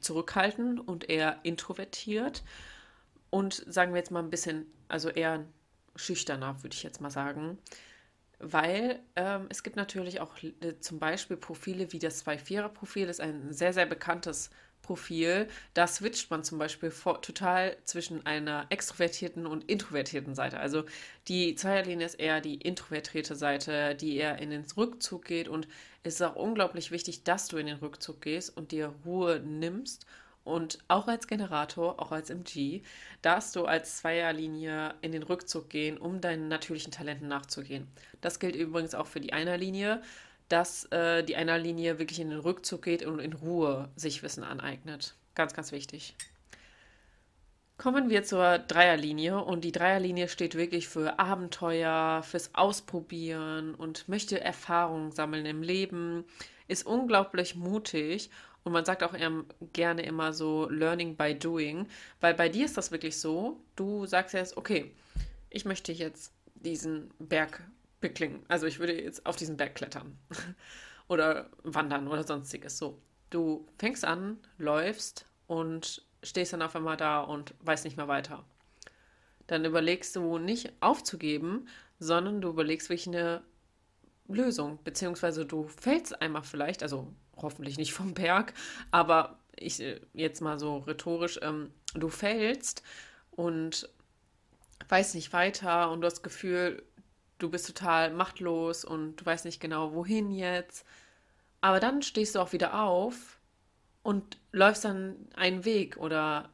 zurückhaltend 0.00 0.86
und 0.86 1.08
eher 1.08 1.38
introvertiert. 1.42 2.42
Und 3.32 3.64
sagen 3.66 3.92
wir 3.92 3.98
jetzt 3.98 4.10
mal 4.10 4.22
ein 4.22 4.30
bisschen, 4.30 4.66
also 4.88 5.08
eher 5.08 5.44
schüchterner, 5.96 6.62
würde 6.62 6.74
ich 6.74 6.82
jetzt 6.82 7.00
mal 7.00 7.10
sagen 7.10 7.58
weil 8.42 8.98
ähm, 9.14 9.46
es 9.50 9.62
gibt 9.62 9.76
natürlich 9.76 10.20
auch 10.20 10.34
äh, 10.42 10.78
zum 10.80 10.98
Beispiel 10.98 11.36
Profile 11.36 11.92
wie 11.92 12.00
das 12.00 12.26
2-4er-Profil, 12.26 13.08
ist 13.08 13.20
ein 13.20 13.52
sehr, 13.52 13.72
sehr 13.72 13.86
bekanntes 13.86 14.50
Profil. 14.82 15.46
Da 15.74 15.86
switcht 15.86 16.28
man 16.30 16.42
zum 16.42 16.58
Beispiel 16.58 16.90
vor, 16.90 17.22
total 17.22 17.76
zwischen 17.84 18.26
einer 18.26 18.66
extrovertierten 18.68 19.46
und 19.46 19.70
introvertierten 19.70 20.34
Seite. 20.34 20.58
Also 20.58 20.84
die 21.28 21.54
Zweierlinie 21.54 22.04
ist 22.04 22.16
eher 22.16 22.40
die 22.40 22.56
introvertierte 22.56 23.36
Seite, 23.36 23.94
die 23.94 24.16
eher 24.16 24.38
in 24.40 24.50
den 24.50 24.64
Rückzug 24.76 25.24
geht 25.24 25.46
und 25.46 25.68
es 26.02 26.14
ist 26.14 26.22
auch 26.22 26.34
unglaublich 26.34 26.90
wichtig, 26.90 27.22
dass 27.22 27.46
du 27.46 27.58
in 27.58 27.66
den 27.66 27.76
Rückzug 27.76 28.20
gehst 28.20 28.56
und 28.56 28.72
dir 28.72 28.92
Ruhe 29.04 29.38
nimmst 29.38 30.04
und 30.44 30.78
auch 30.88 31.06
als 31.08 31.26
Generator, 31.26 32.00
auch 32.00 32.12
als 32.12 32.30
MG, 32.30 32.82
darfst 33.22 33.54
du 33.56 33.64
als 33.64 33.98
Zweierlinie 33.98 34.94
in 35.00 35.12
den 35.12 35.22
Rückzug 35.22 35.70
gehen, 35.70 35.98
um 35.98 36.20
deinen 36.20 36.48
natürlichen 36.48 36.92
Talenten 36.92 37.28
nachzugehen. 37.28 37.86
Das 38.20 38.40
gilt 38.40 38.56
übrigens 38.56 38.94
auch 38.94 39.06
für 39.06 39.20
die 39.20 39.32
Einerlinie, 39.32 40.02
dass 40.48 40.84
äh, 40.86 41.22
die 41.22 41.36
Einerlinie 41.36 41.98
wirklich 41.98 42.20
in 42.20 42.30
den 42.30 42.40
Rückzug 42.40 42.82
geht 42.82 43.04
und 43.04 43.20
in 43.20 43.32
Ruhe 43.32 43.88
sich 43.96 44.22
Wissen 44.22 44.44
aneignet. 44.44 45.14
Ganz, 45.34 45.54
ganz 45.54 45.72
wichtig. 45.72 46.14
Kommen 47.78 48.10
wir 48.10 48.22
zur 48.22 48.58
Dreierlinie 48.58 49.42
und 49.42 49.64
die 49.64 49.72
Dreierlinie 49.72 50.28
steht 50.28 50.54
wirklich 50.54 50.88
für 50.88 51.18
Abenteuer, 51.18 52.22
fürs 52.22 52.54
Ausprobieren 52.54 53.74
und 53.74 54.08
möchte 54.08 54.40
Erfahrungen 54.40 55.10
sammeln 55.10 55.46
im 55.46 55.62
Leben, 55.62 56.24
ist 56.68 56.86
unglaublich 56.86 57.56
mutig 57.56 58.30
und 58.64 58.72
man 58.72 58.84
sagt 58.84 59.02
auch 59.02 59.14
gerne 59.72 60.02
immer 60.02 60.32
so 60.32 60.68
Learning 60.68 61.16
by 61.16 61.34
Doing, 61.34 61.88
weil 62.20 62.34
bei 62.34 62.48
dir 62.48 62.64
ist 62.64 62.76
das 62.76 62.92
wirklich 62.92 63.18
so, 63.18 63.60
du 63.76 64.06
sagst 64.06 64.34
jetzt, 64.34 64.56
okay, 64.56 64.94
ich 65.50 65.64
möchte 65.64 65.92
jetzt 65.92 66.32
diesen 66.54 67.10
Berg 67.18 67.62
beklingen. 68.00 68.44
Also 68.48 68.66
ich 68.66 68.78
würde 68.78 69.00
jetzt 69.00 69.26
auf 69.26 69.36
diesen 69.36 69.56
Berg 69.56 69.74
klettern 69.74 70.16
oder 71.08 71.50
wandern 71.62 72.08
oder 72.08 72.24
sonstiges. 72.24 72.78
So, 72.78 72.98
du 73.30 73.66
fängst 73.78 74.04
an, 74.04 74.38
läufst 74.58 75.26
und 75.46 76.04
stehst 76.22 76.52
dann 76.52 76.62
auf 76.62 76.76
einmal 76.76 76.96
da 76.96 77.20
und 77.20 77.54
weißt 77.60 77.84
nicht 77.84 77.96
mehr 77.96 78.08
weiter. 78.08 78.44
Dann 79.48 79.64
überlegst 79.64 80.14
du 80.14 80.38
nicht 80.38 80.72
aufzugeben, 80.80 81.66
sondern 81.98 82.40
du 82.40 82.48
überlegst 82.48 82.88
wirklich 82.88 83.08
eine 83.08 83.42
Lösung, 84.28 84.78
beziehungsweise 84.84 85.44
du 85.44 85.66
fällst 85.66 86.22
einmal 86.22 86.42
vielleicht, 86.44 86.82
also 86.82 87.12
hoffentlich 87.36 87.78
nicht 87.78 87.92
vom 87.92 88.14
Berg, 88.14 88.54
aber 88.90 89.38
ich 89.56 89.80
äh, 89.80 90.00
jetzt 90.12 90.40
mal 90.40 90.58
so 90.58 90.78
rhetorisch, 90.78 91.38
ähm, 91.42 91.70
du 91.94 92.08
fällst 92.08 92.82
und 93.30 93.88
weißt 94.88 95.14
nicht 95.14 95.32
weiter 95.32 95.90
und 95.90 96.00
du 96.00 96.06
hast 96.06 96.16
das 96.16 96.22
Gefühl, 96.22 96.82
du 97.38 97.50
bist 97.50 97.66
total 97.66 98.12
machtlos 98.12 98.84
und 98.84 99.16
du 99.16 99.26
weißt 99.26 99.44
nicht 99.44 99.60
genau, 99.60 99.94
wohin 99.94 100.30
jetzt. 100.30 100.86
Aber 101.60 101.80
dann 101.80 102.02
stehst 102.02 102.34
du 102.34 102.40
auch 102.40 102.52
wieder 102.52 102.82
auf 102.82 103.38
und 104.02 104.38
läufst 104.50 104.84
dann 104.84 105.16
einen 105.34 105.64
Weg 105.64 105.96
oder 105.96 106.50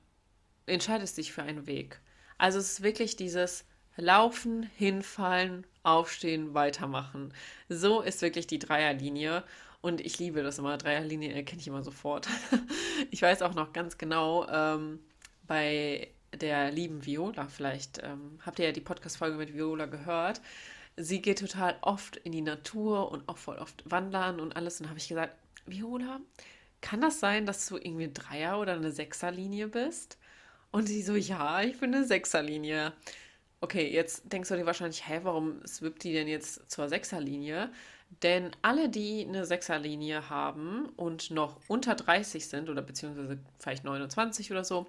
entscheidest 0.66 1.16
dich 1.16 1.32
für 1.32 1.42
einen 1.42 1.66
Weg. 1.66 2.00
Also 2.36 2.58
es 2.58 2.72
ist 2.72 2.82
wirklich 2.82 3.16
dieses 3.16 3.64
Laufen, 3.96 4.62
hinfallen, 4.62 5.66
aufstehen, 5.82 6.54
weitermachen. 6.54 7.34
So 7.68 8.00
ist 8.00 8.22
wirklich 8.22 8.46
die 8.46 8.60
Dreierlinie. 8.60 9.42
Und 9.80 10.00
ich 10.00 10.18
liebe 10.18 10.42
das 10.42 10.58
immer. 10.58 10.76
Dreierlinie 10.76 11.32
erkenne 11.32 11.60
ich 11.60 11.68
immer 11.68 11.82
sofort. 11.82 12.28
ich 13.10 13.22
weiß 13.22 13.42
auch 13.42 13.54
noch 13.54 13.72
ganz 13.72 13.96
genau, 13.98 14.46
ähm, 14.48 15.00
bei 15.46 16.08
der 16.34 16.70
lieben 16.70 17.06
Viola, 17.06 17.48
vielleicht 17.48 18.02
ähm, 18.02 18.38
habt 18.44 18.58
ihr 18.58 18.66
ja 18.66 18.72
die 18.72 18.80
Podcast-Folge 18.80 19.36
mit 19.36 19.54
Viola 19.54 19.86
gehört. 19.86 20.40
Sie 20.96 21.22
geht 21.22 21.38
total 21.38 21.76
oft 21.80 22.16
in 22.16 22.32
die 22.32 22.42
Natur 22.42 23.10
und 23.10 23.28
auch 23.28 23.38
voll 23.38 23.56
oft 23.56 23.88
wandern 23.88 24.40
und 24.40 24.56
alles. 24.56 24.80
Und 24.80 24.88
habe 24.88 24.98
ich 24.98 25.08
gesagt, 25.08 25.34
Viola, 25.64 26.20
kann 26.80 27.00
das 27.00 27.20
sein, 27.20 27.46
dass 27.46 27.66
du 27.66 27.76
irgendwie 27.76 28.04
eine 28.04 28.12
Dreier- 28.12 28.60
oder 28.60 28.74
eine 28.74 28.90
Sechserlinie 28.92 29.68
bist? 29.68 30.18
Und 30.70 30.86
sie 30.86 31.02
so, 31.02 31.14
ja, 31.14 31.62
ich 31.62 31.78
bin 31.78 31.94
eine 31.94 32.04
Sechserlinie. 32.04 32.92
Okay, 33.60 33.88
jetzt 33.90 34.32
denkst 34.32 34.48
du 34.48 34.56
dir 34.56 34.66
wahrscheinlich, 34.66 35.08
hä, 35.08 35.20
warum 35.22 35.64
swippt 35.66 36.04
die 36.04 36.12
denn 36.12 36.28
jetzt 36.28 36.70
zur 36.70 36.88
Sechserlinie? 36.88 37.70
Denn 38.22 38.50
alle, 38.62 38.88
die 38.88 39.24
eine 39.26 39.44
Sechserlinie 39.44 40.28
haben 40.30 40.86
und 40.96 41.30
noch 41.30 41.60
unter 41.68 41.94
30 41.94 42.46
sind 42.46 42.68
oder 42.68 42.82
beziehungsweise 42.82 43.38
vielleicht 43.58 43.84
29 43.84 44.50
oder 44.50 44.64
so, 44.64 44.86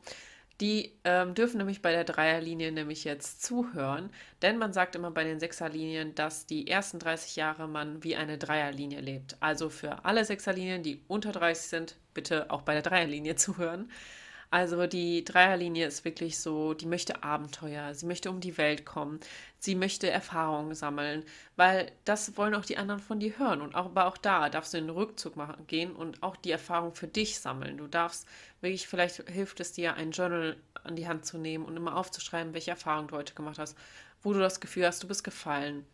die 0.61 0.91
ähm, 1.05 1.35
dürfen 1.35 1.57
nämlich 1.57 1.81
bei 1.81 1.91
der 1.91 2.03
Dreierlinie 2.03 2.71
nämlich 2.71 3.05
jetzt 3.05 3.43
zuhören, 3.43 4.09
denn 4.41 4.57
man 4.57 4.73
sagt 4.73 4.95
immer 4.95 5.09
bei 5.09 5.23
den 5.23 5.39
Sechserlinien, 5.39 6.15
dass 6.15 6.47
die 6.47 6.67
ersten 6.67 6.99
30 6.99 7.37
Jahre 7.37 7.67
man 7.67 8.03
wie 8.03 8.17
eine 8.17 8.37
Dreierlinie 8.37 8.99
lebt. 8.99 9.37
Also 9.39 9.69
für 9.69 10.03
alle 10.03 10.25
Sechserlinien, 10.25 10.83
die 10.83 11.01
unter 11.07 11.31
30 11.31 11.69
sind, 11.69 11.95
bitte 12.13 12.51
auch 12.51 12.63
bei 12.63 12.73
der 12.73 12.81
Dreierlinie 12.81 13.35
zuhören. 13.37 13.89
Also 14.51 14.87
die 14.87 15.23
Dreierlinie 15.23 15.85
ist 15.85 16.05
wirklich 16.05 16.39
so, 16.39 16.73
die 16.73 16.87
möchte 16.87 17.23
Abenteuer, 17.23 17.93
sie 17.93 18.07
möchte 18.07 18.31
um 18.31 18.39
die 18.39 18.57
Welt 18.57 18.83
kommen, 18.83 19.19
sie 19.59 19.75
möchte 19.75 20.09
Erfahrungen 20.09 20.73
sammeln, 20.73 21.23
weil 21.55 21.91
das 22.03 22.35
wollen 22.35 22.55
auch 22.55 22.65
die 22.65 22.77
anderen 22.77 22.99
von 22.99 23.19
dir 23.19 23.37
hören. 23.37 23.61
Und 23.61 23.75
auch, 23.75 23.85
aber 23.85 24.07
auch 24.07 24.17
da 24.17 24.49
darfst 24.49 24.73
du 24.73 24.79
in 24.79 24.87
den 24.87 24.95
Rückzug 24.95 25.35
machen, 25.35 25.67
gehen 25.67 25.91
und 25.95 26.23
auch 26.23 26.35
die 26.35 26.49
Erfahrung 26.49 26.95
für 26.95 27.07
dich 27.07 27.39
sammeln. 27.39 27.77
Du 27.77 27.85
darfst 27.85 28.27
wirklich, 28.61 28.87
vielleicht 28.87 29.17
hilft 29.29 29.59
es 29.59 29.71
dir, 29.73 29.93
ein 29.93 30.11
Journal 30.11 30.57
an 30.83 30.95
die 30.95 31.07
Hand 31.07 31.25
zu 31.25 31.37
nehmen 31.37 31.65
und 31.65 31.77
immer 31.77 31.95
aufzuschreiben, 31.95 32.55
welche 32.55 32.71
Erfahrungen 32.71 33.09
du 33.09 33.17
heute 33.17 33.35
gemacht 33.35 33.59
hast, 33.59 33.77
wo 34.23 34.33
du 34.33 34.39
das 34.39 34.59
Gefühl 34.59 34.87
hast, 34.87 35.03
du 35.03 35.07
bist 35.07 35.23
gefallen 35.23 35.85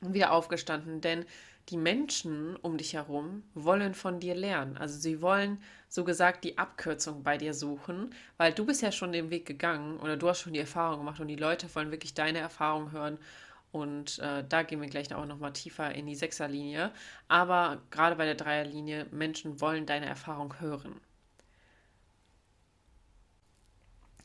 und 0.00 0.14
wieder 0.14 0.32
aufgestanden. 0.32 1.00
Denn 1.00 1.26
die 1.68 1.76
Menschen 1.76 2.56
um 2.56 2.78
dich 2.78 2.94
herum 2.94 3.42
wollen 3.54 3.94
von 3.94 4.20
dir 4.20 4.34
lernen. 4.34 4.76
Also 4.76 4.98
sie 4.98 5.20
wollen 5.20 5.62
so 5.88 6.04
gesagt 6.04 6.44
die 6.44 6.58
Abkürzung 6.58 7.22
bei 7.22 7.36
dir 7.36 7.54
suchen, 7.54 8.14
weil 8.36 8.52
du 8.52 8.64
bist 8.64 8.82
ja 8.82 8.92
schon 8.92 9.12
den 9.12 9.30
Weg 9.30 9.46
gegangen 9.46 9.98
oder 10.00 10.16
du 10.16 10.28
hast 10.28 10.40
schon 10.40 10.54
die 10.54 10.60
Erfahrung 10.60 11.00
gemacht 11.00 11.20
und 11.20 11.28
die 11.28 11.36
Leute 11.36 11.72
wollen 11.74 11.90
wirklich 11.90 12.14
deine 12.14 12.38
Erfahrung 12.38 12.92
hören. 12.92 13.18
Und 13.70 14.18
äh, 14.20 14.44
da 14.48 14.62
gehen 14.62 14.80
wir 14.80 14.88
gleich 14.88 15.14
auch 15.14 15.26
nochmal 15.26 15.52
tiefer 15.52 15.94
in 15.94 16.06
die 16.06 16.14
Sechserlinie. 16.14 16.90
Aber 17.28 17.82
gerade 17.90 18.16
bei 18.16 18.24
der 18.24 18.34
Dreierlinie, 18.34 19.06
Menschen 19.10 19.60
wollen 19.60 19.84
deine 19.84 20.06
Erfahrung 20.06 20.58
hören. 20.60 20.98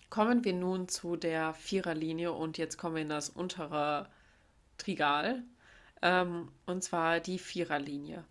Kommen 0.10 0.46
wir 0.46 0.54
nun 0.54 0.88
zu 0.88 1.18
der 1.18 1.54
Viererlinie 1.56 2.32
und 2.32 2.58
jetzt 2.58 2.78
kommen 2.78 2.96
wir 2.96 3.02
in 3.02 3.10
das 3.10 3.30
untere 3.30 4.08
Trigal. 4.78 5.44
Ähm, 6.04 6.52
und 6.66 6.84
zwar 6.84 7.22
die 7.22 7.40
Viererlinie. 7.40 8.26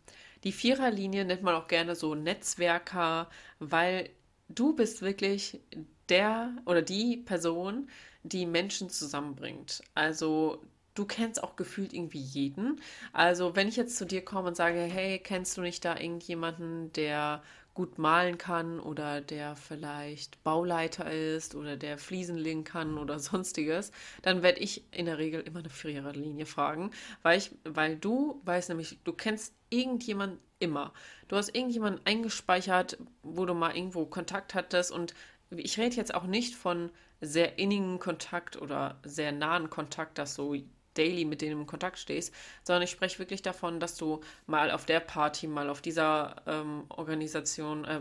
Die 0.45 0.53
Viererlinie 0.53 1.25
nennt 1.25 1.43
man 1.43 1.55
auch 1.55 1.69
gerne 1.69 1.97
so 1.97 2.15
Netzwerker, 2.15 3.31
weil 3.61 4.11
du 4.49 4.75
bist 4.77 5.01
wirklich 5.03 5.61
der 6.09 6.55
oder 6.67 6.83
die 6.83 7.17
Person, 7.17 7.89
die 8.23 8.45
Menschen 8.47 8.91
zusammenbringt. 8.91 9.83
Also 9.95 10.63
du 10.95 11.05
kennst 11.05 11.43
auch 11.43 11.57
gefühlt 11.57 11.93
irgendwie 11.93 12.21
jeden. 12.21 12.81
Also 13.13 13.57
wenn 13.57 13.69
ich 13.69 13.77
jetzt 13.77 13.97
zu 13.97 14.05
dir 14.05 14.25
komme 14.25 14.49
und 14.49 14.57
sage, 14.57 14.81
hey, 14.81 15.19
kennst 15.19 15.57
du 15.57 15.63
nicht 15.63 15.85
da 15.85 15.97
irgendjemanden, 15.99 16.93
der 16.93 17.43
gut 17.75 17.99
malen 17.99 18.37
kann 18.37 18.81
oder 18.81 19.23
der 19.23 19.57
vielleicht 19.57 20.43
Bauleiter 20.45 21.11
ist 21.11 21.55
oder 21.55 21.77
der 21.77 21.97
Fliesen 21.97 22.37
legen 22.37 22.65
kann 22.65 22.99
oder 22.99 23.19
sonstiges, 23.19 23.93
dann 24.23 24.43
werde 24.43 24.61
ich 24.61 24.85
in 24.93 25.07
der 25.07 25.19
Regel 25.19 25.41
immer 25.41 25.61
eine 25.61 25.71
Viererlinie 25.71 26.47
fragen, 26.47 26.91
weil 27.23 27.39
ich, 27.39 27.51
weil 27.65 27.97
du 27.97 28.41
weißt 28.45 28.69
nämlich, 28.69 28.99
du 29.05 29.13
kennst 29.13 29.55
irgendjemand 29.71 30.39
immer. 30.59 30.93
Du 31.29 31.37
hast 31.37 31.55
irgendjemanden 31.55 32.05
eingespeichert, 32.05 32.99
wo 33.23 33.47
du 33.47 33.55
mal 33.55 33.75
irgendwo 33.75 34.05
Kontakt 34.05 34.55
hattest 34.55 34.93
und 34.93 35.15
ich 35.51 35.79
rede 35.79 35.97
jetzt 35.97 36.15
auch 36.15 36.25
nicht 36.25 36.55
von 36.55 36.91
sehr 37.21 37.59
innigen 37.59 37.99
Kontakt 37.99 38.61
oder 38.61 38.99
sehr 39.05 39.33
nahen 39.33 39.71
Kontakt, 39.71 40.19
dass 40.19 40.35
du 40.35 40.57
daily 40.95 41.25
mit 41.25 41.41
denen 41.41 41.61
in 41.61 41.67
Kontakt 41.67 41.99
stehst, 41.99 42.35
sondern 42.63 42.83
ich 42.83 42.91
spreche 42.91 43.19
wirklich 43.19 43.43
davon, 43.43 43.81
dass 43.81 43.97
du 43.97 44.21
mal 44.47 44.71
auf 44.71 44.87
der 44.87 45.01
Party, 45.01 45.47
mal 45.47 45.71
auf 45.71 45.81
dieser 45.81 46.37
ähm, 46.47 46.85
Organisation, 46.89 47.85
äh, 47.85 48.01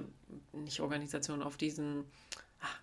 nicht 0.54 0.80
Organisation, 0.80 1.42
auf 1.42 1.58
diesen 1.58 2.06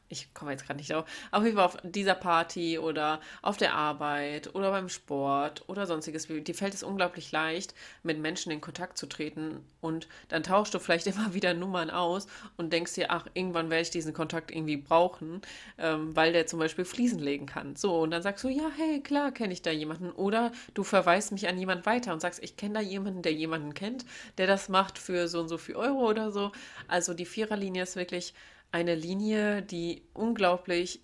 ich 0.08 0.32
komme 0.32 0.52
jetzt 0.52 0.66
gerade 0.66 0.78
nicht 0.78 0.90
drauf, 0.90 1.04
auf 1.30 1.44
jeden 1.44 1.56
Fall 1.56 1.66
auf 1.66 1.76
dieser 1.82 2.14
Party 2.14 2.78
oder 2.78 3.20
auf 3.42 3.56
der 3.56 3.74
Arbeit 3.74 4.54
oder 4.54 4.70
beim 4.70 4.88
Sport 4.88 5.64
oder 5.68 5.86
sonstiges. 5.86 6.26
Dir 6.26 6.54
fällt 6.54 6.74
es 6.74 6.82
unglaublich 6.82 7.30
leicht, 7.30 7.74
mit 8.02 8.18
Menschen 8.18 8.50
in 8.50 8.60
Kontakt 8.60 8.96
zu 8.96 9.06
treten 9.06 9.64
und 9.80 10.08
dann 10.28 10.42
tauschst 10.42 10.74
du 10.74 10.78
vielleicht 10.78 11.06
immer 11.06 11.34
wieder 11.34 11.52
Nummern 11.54 11.90
aus 11.90 12.26
und 12.56 12.72
denkst 12.72 12.94
dir, 12.94 13.10
ach, 13.10 13.26
irgendwann 13.34 13.70
werde 13.70 13.82
ich 13.82 13.90
diesen 13.90 14.14
Kontakt 14.14 14.50
irgendwie 14.50 14.78
brauchen, 14.78 15.42
ähm, 15.78 16.16
weil 16.16 16.32
der 16.32 16.46
zum 16.46 16.58
Beispiel 16.58 16.84
Fliesen 16.84 17.18
legen 17.18 17.46
kann. 17.46 17.76
So, 17.76 18.00
und 18.00 18.10
dann 18.10 18.22
sagst 18.22 18.44
du, 18.44 18.48
ja, 18.48 18.70
hey, 18.76 19.00
klar, 19.00 19.32
kenne 19.32 19.52
ich 19.52 19.62
da 19.62 19.70
jemanden. 19.70 20.10
Oder 20.10 20.52
du 20.74 20.84
verweist 20.84 21.32
mich 21.32 21.48
an 21.48 21.58
jemand 21.58 21.84
weiter 21.86 22.12
und 22.12 22.20
sagst, 22.20 22.42
ich 22.42 22.56
kenne 22.56 22.74
da 22.74 22.80
jemanden, 22.80 23.22
der 23.22 23.32
jemanden 23.32 23.74
kennt, 23.74 24.06
der 24.38 24.46
das 24.46 24.68
macht 24.68 24.98
für 24.98 25.28
so 25.28 25.40
und 25.40 25.48
so 25.48 25.58
viel 25.58 25.76
Euro 25.76 26.08
oder 26.08 26.30
so. 26.30 26.52
Also 26.86 27.12
die 27.14 27.26
Viererlinie 27.26 27.82
ist 27.82 27.96
wirklich 27.96 28.34
eine 28.70 28.94
Linie, 28.94 29.62
die 29.62 30.02
unglaublich 30.14 31.00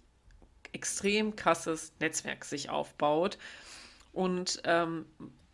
extrem 0.73 1.37
krasses 1.37 1.93
Netzwerk 2.01 2.45
sich 2.45 2.71
aufbaut. 2.71 3.39
Und 4.13 4.61
ähm, 4.65 5.07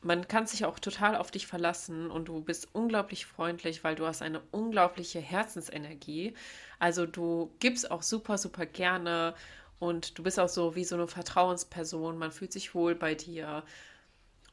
man 0.03 0.27
kann 0.29 0.47
sich 0.47 0.65
auch 0.65 0.79
total 0.79 1.15
auf 1.17 1.31
dich 1.31 1.47
verlassen 1.47 2.11
und 2.11 2.29
du 2.29 2.41
bist 2.41 2.69
unglaublich 2.73 3.27
freundlich, 3.27 3.85
weil 3.85 3.95
du 3.95 4.07
hast 4.07 4.23
eine 4.23 4.41
unglaubliche 4.51 5.21
Herzensenergie. 5.21 6.35
Also 6.79 7.07
du 7.07 7.53
gibst 7.59 7.91
auch 7.91 8.03
super, 8.03 8.39
super 8.39 8.65
gerne 8.65 9.35
und 9.79 10.19
du 10.19 10.23
bist 10.23 10.41
auch 10.41 10.49
so 10.49 10.75
wie 10.75 10.85
so 10.85 10.95
eine 10.95 11.07
Vertrauensperson. 11.07 12.17
Man 12.17 12.33
fühlt 12.33 12.53
sich 12.53 12.75
wohl 12.75 12.95
bei 12.95 13.15
dir. 13.15 13.63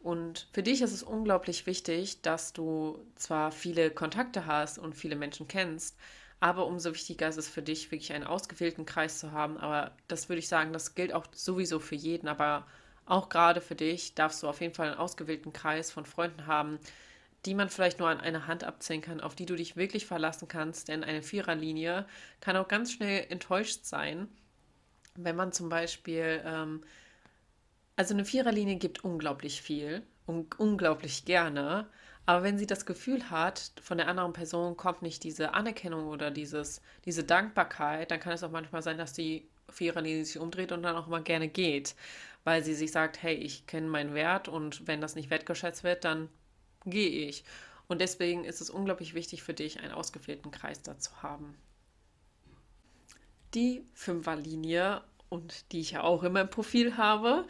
Und 0.02 0.48
für 0.54 0.64
dich 0.64 0.82
ist 0.82 0.94
es 0.94 1.04
unglaublich 1.04 1.66
wichtig, 1.66 2.22
dass 2.22 2.54
du 2.54 3.00
zwar 3.16 3.52
viele 3.52 3.90
Kontakte 3.90 4.46
hast 4.46 4.78
und 4.78 4.96
viele 4.96 5.16
Menschen 5.16 5.48
kennst, 5.48 5.98
aber 6.40 6.68
umso 6.68 6.94
wichtiger 6.94 7.28
ist 7.28 7.38
es 7.38 7.50
für 7.50 7.62
dich, 7.62 7.92
wirklich 7.92 8.14
einen 8.14 8.26
ausgewählten 8.26 8.86
Kreis 8.86 9.20
zu 9.20 9.32
haben. 9.32 9.58
Aber 9.58 9.92
das 10.08 10.30
würde 10.30 10.40
ich 10.40 10.48
sagen, 10.48 10.72
das 10.72 10.94
gilt 10.94 11.14
auch 11.14 11.26
sowieso 11.34 11.80
für 11.80 11.96
jeden. 11.96 12.28
Aber 12.28 12.68
auch 13.06 13.30
gerade 13.30 13.62
für 13.62 13.76
dich 13.76 14.14
darfst 14.14 14.44
du 14.44 14.48
auf 14.48 14.62
jeden 14.62 14.74
Fall 14.74 14.90
einen 14.90 15.00
ausgewählten 15.00 15.54
Kreis 15.54 15.92
von 15.92 16.06
Freunden 16.06 16.46
haben, 16.46 16.80
die 17.46 17.56
man 17.56 17.70
vielleicht 17.70 18.00
nur 18.00 18.10
an 18.10 18.20
einer 18.20 18.46
Hand 18.46 18.64
abzählen 18.64 19.02
kann, 19.02 19.22
auf 19.22 19.34
die 19.34 19.46
du 19.46 19.56
dich 19.56 19.78
wirklich 19.78 20.06
verlassen 20.06 20.48
kannst. 20.48 20.90
Denn 20.90 21.04
eine 21.04 21.24
Viererlinie 21.24 22.06
kann 22.40 22.58
auch 22.58 22.68
ganz 22.68 22.92
schnell 22.92 23.26
enttäuscht 23.30 23.86
sein, 23.86 24.28
wenn 25.16 25.36
man 25.36 25.52
zum 25.52 25.70
Beispiel, 25.70 26.42
ähm, 26.46 26.84
also 27.96 28.14
eine 28.14 28.26
Viererlinie 28.26 28.76
gibt 28.76 29.04
unglaublich 29.04 29.62
viel 29.64 30.04
und 30.28 30.60
unglaublich 30.60 31.26
gerne. 31.26 31.88
Aber 32.28 32.44
wenn 32.44 32.58
sie 32.58 32.68
das 32.68 32.86
Gefühl 32.86 33.30
hat, 33.30 33.72
von 33.82 33.98
der 33.98 34.10
anderen 34.10 34.34
Person 34.34 34.76
kommt 34.76 35.02
nicht 35.02 35.24
diese 35.24 35.54
Anerkennung 35.54 36.10
oder 36.10 36.30
dieses, 36.30 36.82
diese 37.06 37.24
Dankbarkeit, 37.24 38.12
dann 38.12 38.20
kann 38.20 38.34
es 38.34 38.44
auch 38.44 38.52
manchmal 38.52 38.82
sein, 38.82 38.98
dass 38.98 39.14
die 39.14 39.48
Viererlinie 39.70 40.26
sich 40.26 40.38
umdreht 40.38 40.74
und 40.74 40.84
dann 40.84 40.98
auch 40.98 41.08
mal 41.08 41.24
gerne 41.24 41.48
geht, 41.48 41.96
weil 42.44 42.66
sie 42.66 42.74
sich 42.74 42.92
sagt, 42.92 43.24
hey, 43.24 43.34
ich 43.34 43.66
kenne 43.66 43.88
meinen 43.88 44.14
Wert 44.14 44.50
und 44.50 44.88
wenn 44.88 45.00
das 45.00 45.16
nicht 45.16 45.30
wertgeschätzt 45.30 45.86
wird, 45.86 46.04
dann 46.04 46.28
gehe 46.86 47.30
ich. 47.30 47.46
Und 47.88 48.02
deswegen 48.02 48.44
ist 48.44 48.60
es 48.60 48.70
unglaublich 48.70 49.14
wichtig 49.14 49.42
für 49.42 49.54
dich, 49.54 49.80
einen 49.80 49.94
ausgewählten 49.94 50.52
Kreis 50.52 50.82
dazu 50.82 51.24
haben. 51.24 51.56
Die 53.54 53.86
Fünferlinie 53.94 55.02
und 55.30 55.72
die 55.72 55.80
ich 55.80 55.92
ja 55.92 56.04
auch 56.04 56.24
in 56.24 56.34
meinem 56.34 56.50
Profil 56.50 56.98
habe. 56.98 57.46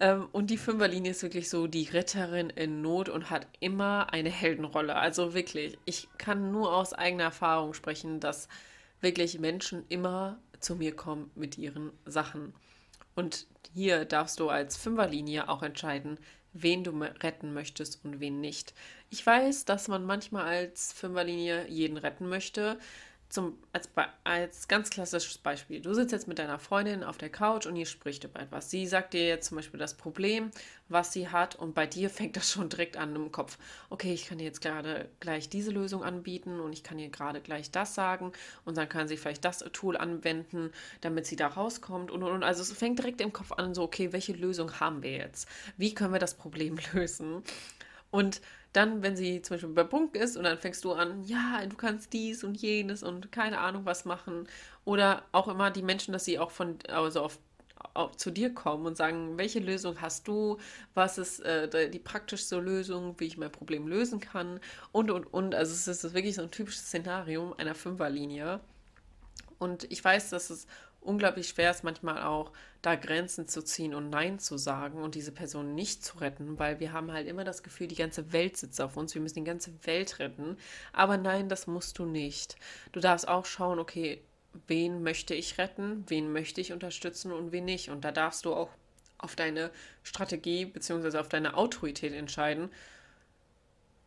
Ähm, 0.00 0.28
und 0.32 0.50
die 0.50 0.58
Fünferlinie 0.58 1.12
ist 1.12 1.22
wirklich 1.22 1.48
so 1.48 1.66
die 1.66 1.84
Retterin 1.84 2.50
in 2.50 2.82
Not 2.82 3.08
und 3.08 3.30
hat 3.30 3.46
immer 3.60 4.12
eine 4.12 4.30
Heldenrolle. 4.30 4.96
Also 4.96 5.34
wirklich, 5.34 5.78
ich 5.84 6.08
kann 6.18 6.50
nur 6.52 6.74
aus 6.74 6.92
eigener 6.92 7.24
Erfahrung 7.24 7.74
sprechen, 7.74 8.20
dass 8.20 8.48
wirklich 9.00 9.38
Menschen 9.38 9.84
immer 9.88 10.38
zu 10.58 10.76
mir 10.76 10.94
kommen 10.94 11.30
mit 11.34 11.58
ihren 11.58 11.92
Sachen. 12.04 12.52
Und 13.14 13.46
hier 13.74 14.04
darfst 14.04 14.40
du 14.40 14.48
als 14.48 14.76
Fünferlinie 14.76 15.48
auch 15.48 15.62
entscheiden, 15.62 16.18
wen 16.52 16.84
du 16.84 16.90
retten 17.22 17.54
möchtest 17.54 18.04
und 18.04 18.20
wen 18.20 18.40
nicht. 18.40 18.74
Ich 19.08 19.24
weiß, 19.24 19.64
dass 19.64 19.88
man 19.88 20.04
manchmal 20.04 20.44
als 20.44 20.92
Fünferlinie 20.92 21.68
jeden 21.68 21.96
retten 21.96 22.28
möchte 22.28 22.78
zum, 23.30 23.56
als, 23.72 23.88
als 24.24 24.66
ganz 24.66 24.90
klassisches 24.90 25.38
Beispiel, 25.38 25.80
du 25.80 25.94
sitzt 25.94 26.10
jetzt 26.10 26.26
mit 26.26 26.40
deiner 26.40 26.58
Freundin 26.58 27.04
auf 27.04 27.16
der 27.16 27.30
Couch 27.30 27.64
und 27.64 27.76
ihr 27.76 27.86
spricht 27.86 28.24
über 28.24 28.40
etwas. 28.40 28.70
Sie 28.70 28.88
sagt 28.88 29.14
dir 29.14 29.26
jetzt 29.26 29.48
zum 29.48 29.56
Beispiel 29.56 29.78
das 29.78 29.94
Problem, 29.94 30.50
was 30.88 31.12
sie 31.12 31.28
hat 31.28 31.54
und 31.54 31.72
bei 31.72 31.86
dir 31.86 32.10
fängt 32.10 32.36
das 32.36 32.50
schon 32.50 32.68
direkt 32.68 32.96
an 32.96 33.14
im 33.14 33.30
Kopf. 33.30 33.56
Okay, 33.88 34.12
ich 34.12 34.26
kann 34.26 34.38
dir 34.38 34.44
jetzt 34.44 34.60
gerade 34.60 35.08
gleich 35.20 35.48
diese 35.48 35.70
Lösung 35.70 36.02
anbieten 36.02 36.58
und 36.58 36.72
ich 36.72 36.82
kann 36.82 36.98
ihr 36.98 37.08
gerade 37.08 37.40
gleich 37.40 37.70
das 37.70 37.94
sagen 37.94 38.32
und 38.64 38.76
dann 38.76 38.88
kann 38.88 39.06
sie 39.06 39.16
vielleicht 39.16 39.44
das 39.44 39.60
Tool 39.72 39.96
anwenden, 39.96 40.72
damit 41.00 41.24
sie 41.26 41.36
da 41.36 41.46
rauskommt 41.46 42.10
und, 42.10 42.24
und, 42.24 42.32
und. 42.32 42.42
Also 42.42 42.62
es 42.62 42.72
fängt 42.72 42.98
direkt 42.98 43.20
im 43.20 43.32
Kopf 43.32 43.52
an, 43.52 43.74
so, 43.74 43.84
okay, 43.84 44.12
welche 44.12 44.32
Lösung 44.32 44.80
haben 44.80 45.04
wir 45.04 45.12
jetzt? 45.12 45.48
Wie 45.76 45.94
können 45.94 46.12
wir 46.12 46.20
das 46.20 46.34
Problem 46.34 46.78
lösen? 46.92 47.44
Und 48.10 48.40
dann, 48.72 49.02
wenn 49.02 49.16
sie 49.16 49.42
zum 49.42 49.54
Beispiel 49.54 49.70
bei 49.70 49.84
Punkt 49.84 50.16
ist 50.16 50.36
und 50.36 50.44
dann 50.44 50.58
fängst 50.58 50.84
du 50.84 50.92
an, 50.92 51.24
ja, 51.24 51.64
du 51.66 51.76
kannst 51.76 52.12
dies 52.12 52.44
und 52.44 52.56
jenes 52.56 53.02
und 53.02 53.32
keine 53.32 53.58
Ahnung 53.58 53.84
was 53.84 54.04
machen. 54.04 54.46
Oder 54.84 55.24
auch 55.32 55.48
immer 55.48 55.70
die 55.70 55.82
Menschen, 55.82 56.12
dass 56.12 56.24
sie 56.24 56.38
auch 56.38 56.50
von, 56.50 56.78
also 56.88 57.22
auf, 57.22 57.38
auf 57.94 58.16
zu 58.16 58.30
dir 58.30 58.54
kommen 58.54 58.86
und 58.86 58.96
sagen, 58.96 59.36
welche 59.38 59.58
Lösung 59.58 60.00
hast 60.00 60.28
du, 60.28 60.58
was 60.94 61.18
ist 61.18 61.40
äh, 61.40 61.90
die 61.90 61.98
praktischste 61.98 62.58
Lösung, 62.58 63.18
wie 63.18 63.26
ich 63.26 63.38
mein 63.38 63.50
Problem 63.50 63.88
lösen 63.88 64.20
kann 64.20 64.60
und, 64.92 65.10
und, 65.10 65.24
und. 65.32 65.54
Also 65.54 65.72
es 65.72 65.88
ist 66.04 66.14
wirklich 66.14 66.36
so 66.36 66.42
ein 66.42 66.50
typisches 66.50 66.86
Szenario 66.86 67.54
einer 67.58 67.74
Fünferlinie. 67.74 68.60
Und 69.58 69.90
ich 69.90 70.02
weiß, 70.02 70.30
dass 70.30 70.48
es 70.48 70.66
unglaublich 71.00 71.48
schwer 71.48 71.70
ist 71.70 71.84
manchmal 71.84 72.22
auch, 72.22 72.52
da 72.82 72.94
Grenzen 72.94 73.46
zu 73.48 73.62
ziehen 73.62 73.94
und 73.94 74.10
Nein 74.10 74.38
zu 74.38 74.56
sagen 74.56 75.02
und 75.02 75.14
diese 75.14 75.32
Person 75.32 75.74
nicht 75.74 76.04
zu 76.04 76.18
retten, 76.18 76.58
weil 76.58 76.80
wir 76.80 76.92
haben 76.92 77.12
halt 77.12 77.26
immer 77.26 77.44
das 77.44 77.62
Gefühl, 77.62 77.88
die 77.88 77.94
ganze 77.94 78.32
Welt 78.32 78.56
sitzt 78.56 78.80
auf 78.80 78.96
uns, 78.96 79.14
wir 79.14 79.22
müssen 79.22 79.44
die 79.44 79.44
ganze 79.44 79.72
Welt 79.84 80.18
retten. 80.18 80.56
Aber 80.92 81.16
nein, 81.16 81.48
das 81.48 81.66
musst 81.66 81.98
du 81.98 82.04
nicht. 82.04 82.56
Du 82.92 83.00
darfst 83.00 83.28
auch 83.28 83.44
schauen, 83.44 83.78
okay, 83.78 84.22
wen 84.66 85.02
möchte 85.02 85.34
ich 85.34 85.58
retten, 85.58 86.04
wen 86.08 86.32
möchte 86.32 86.60
ich 86.60 86.72
unterstützen 86.72 87.32
und 87.32 87.52
wen 87.52 87.64
nicht. 87.64 87.90
Und 87.90 88.04
da 88.04 88.12
darfst 88.12 88.44
du 88.44 88.54
auch 88.54 88.70
auf 89.18 89.36
deine 89.36 89.70
Strategie 90.02 90.64
bzw. 90.64 91.18
auf 91.18 91.28
deine 91.28 91.54
Autorität 91.54 92.14
entscheiden 92.14 92.70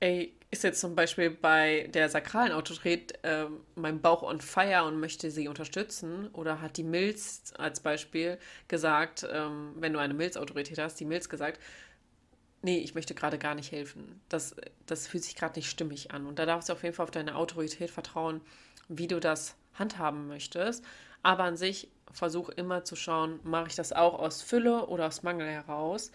ey, 0.03 0.33
ist 0.53 0.63
jetzt 0.63 0.79
zum 0.79 0.95
Beispiel 0.95 1.31
bei 1.31 1.89
der 1.93 2.09
sakralen 2.09 2.51
Autorität 2.51 3.19
äh, 3.23 3.47
mein 3.75 4.01
Bauch 4.01 4.21
on 4.21 4.39
fire 4.39 4.85
und 4.85 4.99
möchte 4.99 5.31
sie 5.31 5.47
unterstützen? 5.47 6.29
Oder 6.33 6.61
hat 6.61 6.77
die 6.77 6.83
Milz 6.83 7.53
als 7.57 7.79
Beispiel 7.79 8.37
gesagt, 8.67 9.27
ähm, 9.29 9.73
wenn 9.75 9.93
du 9.93 9.99
eine 9.99 10.13
Milzautorität 10.13 10.77
hast, 10.77 10.99
die 10.99 11.05
Milz 11.05 11.27
gesagt, 11.27 11.59
nee, 12.61 12.77
ich 12.77 12.93
möchte 12.93 13.15
gerade 13.15 13.39
gar 13.39 13.55
nicht 13.55 13.71
helfen. 13.71 14.21
Das, 14.29 14.55
das 14.85 15.07
fühlt 15.07 15.23
sich 15.23 15.35
gerade 15.35 15.59
nicht 15.59 15.69
stimmig 15.69 16.11
an. 16.11 16.27
Und 16.27 16.37
da 16.37 16.45
darfst 16.45 16.69
du 16.69 16.73
auf 16.73 16.83
jeden 16.83 16.95
Fall 16.95 17.05
auf 17.05 17.11
deine 17.11 17.35
Autorität 17.35 17.89
vertrauen, 17.89 18.39
wie 18.87 19.07
du 19.07 19.19
das 19.19 19.55
handhaben 19.73 20.27
möchtest. 20.27 20.85
Aber 21.23 21.45
an 21.45 21.57
sich 21.57 21.89
versuch 22.11 22.49
immer 22.49 22.83
zu 22.83 22.95
schauen, 22.95 23.39
mache 23.43 23.69
ich 23.69 23.75
das 23.75 23.91
auch 23.91 24.19
aus 24.19 24.43
Fülle 24.43 24.85
oder 24.85 25.07
aus 25.07 25.23
Mangel 25.23 25.47
heraus. 25.47 26.11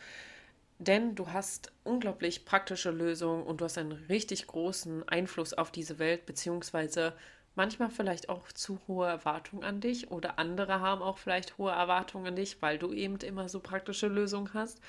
Denn 0.79 1.14
du 1.17 1.33
hast 1.33 1.73
unglaublich 1.85 2.45
praktische 2.45 2.91
Lösungen 2.91 3.43
und 3.45 3.61
du 3.61 3.64
hast 3.64 3.79
einen 3.79 3.93
richtig 3.93 4.47
großen 4.47 5.09
Einfluss 5.09 5.53
auf 5.53 5.73
diese 5.73 5.99
Welt, 5.99 6.25
beziehungsweise 6.25 7.14
manchmal 7.57 7.91
vielleicht 7.91 8.29
auch 8.29 8.53
zu 8.53 8.81
hohe 8.87 9.09
Erwartungen 9.09 9.64
an 9.64 9.81
dich 9.81 10.11
oder 10.12 10.38
andere 10.38 10.81
haben 10.81 11.03
auch 11.03 11.19
vielleicht 11.19 11.59
hohe 11.59 11.73
Erwartungen 11.73 12.29
an 12.29 12.37
dich, 12.37 12.62
weil 12.62 12.79
du 12.79 12.93
eben 12.93 13.17
immer 13.17 13.49
so 13.49 13.59
praktische 13.59 14.07
Lösungen 14.07 14.55
hast. 14.55 14.81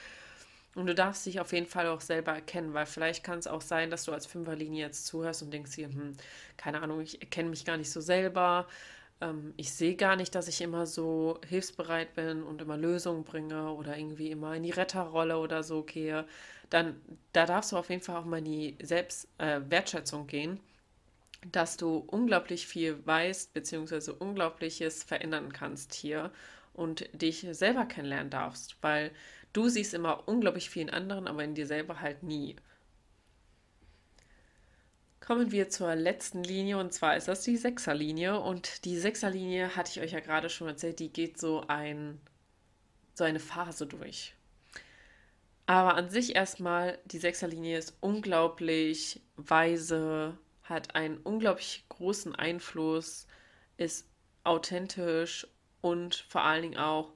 Und 0.75 0.85
du 0.85 0.93
darfst 0.93 1.25
dich 1.25 1.39
auf 1.39 1.51
jeden 1.51 1.65
Fall 1.65 1.87
auch 1.87 2.01
selber 2.01 2.33
erkennen, 2.33 2.75
weil 2.75 2.85
vielleicht 2.85 3.23
kann 3.23 3.39
es 3.39 3.47
auch 3.47 3.61
sein, 3.61 3.89
dass 3.89 4.03
du 4.05 4.11
als 4.13 4.27
Fünferlinie 4.27 4.85
jetzt 4.85 5.07
zuhörst 5.07 5.41
und 5.41 5.51
denkst 5.51 5.71
dir, 5.75 5.87
hm, 5.87 6.15
keine 6.57 6.81
Ahnung, 6.81 7.01
ich 7.01 7.21
erkenne 7.21 7.49
mich 7.49 7.65
gar 7.65 7.77
nicht 7.77 7.91
so 7.91 8.01
selber 8.01 8.67
ähm, 9.21 9.53
ich 9.57 9.73
sehe 9.73 9.95
gar 9.95 10.15
nicht, 10.15 10.35
dass 10.35 10.47
ich 10.47 10.61
immer 10.61 10.85
so 10.85 11.39
hilfsbereit 11.47 12.13
bin 12.15 12.43
und 12.43 12.61
immer 12.61 12.77
Lösungen 12.77 13.23
bringe 13.23 13.71
oder 13.73 13.97
irgendwie 13.97 14.31
immer 14.31 14.55
in 14.55 14.63
die 14.63 14.71
Retterrolle 14.71 15.37
oder 15.37 15.63
so 15.63 15.83
gehe, 15.83 16.25
dann 16.69 17.01
da 17.33 17.45
darfst 17.45 17.71
du 17.71 17.77
auf 17.77 17.89
jeden 17.89 18.01
Fall 18.01 18.17
auch 18.17 18.25
mal 18.25 18.37
in 18.39 18.45
die 18.45 18.77
Selbstwertschätzung 18.81 20.23
äh, 20.25 20.27
gehen, 20.27 20.59
dass 21.51 21.77
du 21.77 21.97
unglaublich 22.07 22.67
viel 22.67 23.05
weißt, 23.05 23.53
beziehungsweise 23.53 24.13
Unglaubliches 24.13 25.03
verändern 25.03 25.53
kannst 25.53 25.93
hier 25.93 26.31
und 26.73 27.09
dich 27.13 27.47
selber 27.51 27.85
kennenlernen 27.85 28.29
darfst, 28.29 28.77
weil 28.81 29.11
du 29.53 29.69
siehst 29.69 29.93
immer 29.93 30.27
unglaublich 30.27 30.69
viel 30.69 30.83
in 30.83 30.89
anderen, 30.89 31.27
aber 31.27 31.43
in 31.43 31.55
dir 31.55 31.67
selber 31.67 32.01
halt 32.01 32.23
nie. 32.23 32.55
Kommen 35.29 35.51
wir 35.51 35.69
zur 35.69 35.93
letzten 35.93 36.43
Linie 36.43 36.79
und 36.79 36.91
zwar 36.91 37.15
ist 37.15 37.27
das 37.27 37.43
die 37.43 37.55
Sechserlinie. 37.55 38.39
Und 38.39 38.83
die 38.83 38.97
Sechserlinie 38.97 39.75
hatte 39.75 39.91
ich 39.91 40.01
euch 40.01 40.13
ja 40.13 40.21
gerade 40.21 40.49
schon 40.49 40.67
erzählt, 40.67 40.97
die 40.97 41.13
geht 41.13 41.37
so 41.37 41.63
ein 41.67 42.19
so 43.13 43.25
eine 43.25 43.39
Phase 43.39 43.85
durch. 43.85 44.33
Aber 45.67 45.93
an 45.93 46.09
sich 46.09 46.35
erstmal, 46.35 46.97
die 47.05 47.19
Sechserlinie 47.19 47.77
ist 47.77 47.95
unglaublich 47.99 49.21
weise, 49.35 50.35
hat 50.63 50.95
einen 50.95 51.17
unglaublich 51.17 51.85
großen 51.89 52.33
Einfluss, 52.33 53.27
ist 53.77 54.09
authentisch 54.43 55.45
und 55.81 56.25
vor 56.27 56.41
allen 56.41 56.63
Dingen 56.63 56.79
auch 56.79 57.13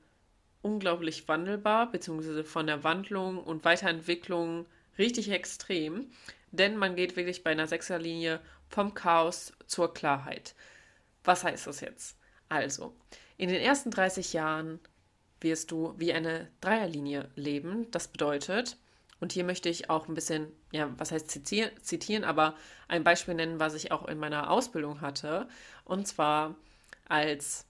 unglaublich 0.61 1.27
wandelbar, 1.27 1.91
beziehungsweise 1.91 2.43
von 2.43 2.67
der 2.67 2.83
Wandlung 2.83 3.39
und 3.39 3.65
Weiterentwicklung 3.65 4.67
richtig 4.99 5.31
extrem. 5.31 6.11
Denn 6.53 6.77
man 6.77 6.95
geht 6.95 7.15
wirklich 7.15 7.43
bei 7.43 7.51
einer 7.51 7.67
Sechserlinie 7.67 8.39
vom 8.69 8.93
Chaos 8.93 9.53
zur 9.65 9.93
Klarheit. 9.93 10.55
Was 11.23 11.43
heißt 11.43 11.67
das 11.67 11.81
jetzt? 11.81 12.15
Also, 12.47 12.95
in 13.37 13.49
den 13.49 13.59
ersten 13.59 13.89
30 13.89 14.33
Jahren 14.33 14.79
wirst 15.41 15.71
du 15.71 15.95
wie 15.97 16.13
eine 16.13 16.47
Dreierlinie 16.61 17.29
leben. 17.35 17.89
Das 17.89 18.07
bedeutet, 18.07 18.77
und 19.19 19.31
hier 19.31 19.43
möchte 19.43 19.67
ich 19.67 19.89
auch 19.89 20.07
ein 20.07 20.13
bisschen, 20.13 20.51
ja, 20.71 20.93
was 20.97 21.11
heißt 21.11 21.31
zitieren, 21.31 21.71
zitieren, 21.81 22.23
aber 22.23 22.55
ein 22.87 23.03
Beispiel 23.03 23.33
nennen, 23.33 23.59
was 23.59 23.73
ich 23.73 23.91
auch 23.91 24.07
in 24.07 24.19
meiner 24.19 24.51
Ausbildung 24.51 25.01
hatte. 25.01 25.47
Und 25.85 26.07
zwar 26.07 26.55
als 27.07 27.65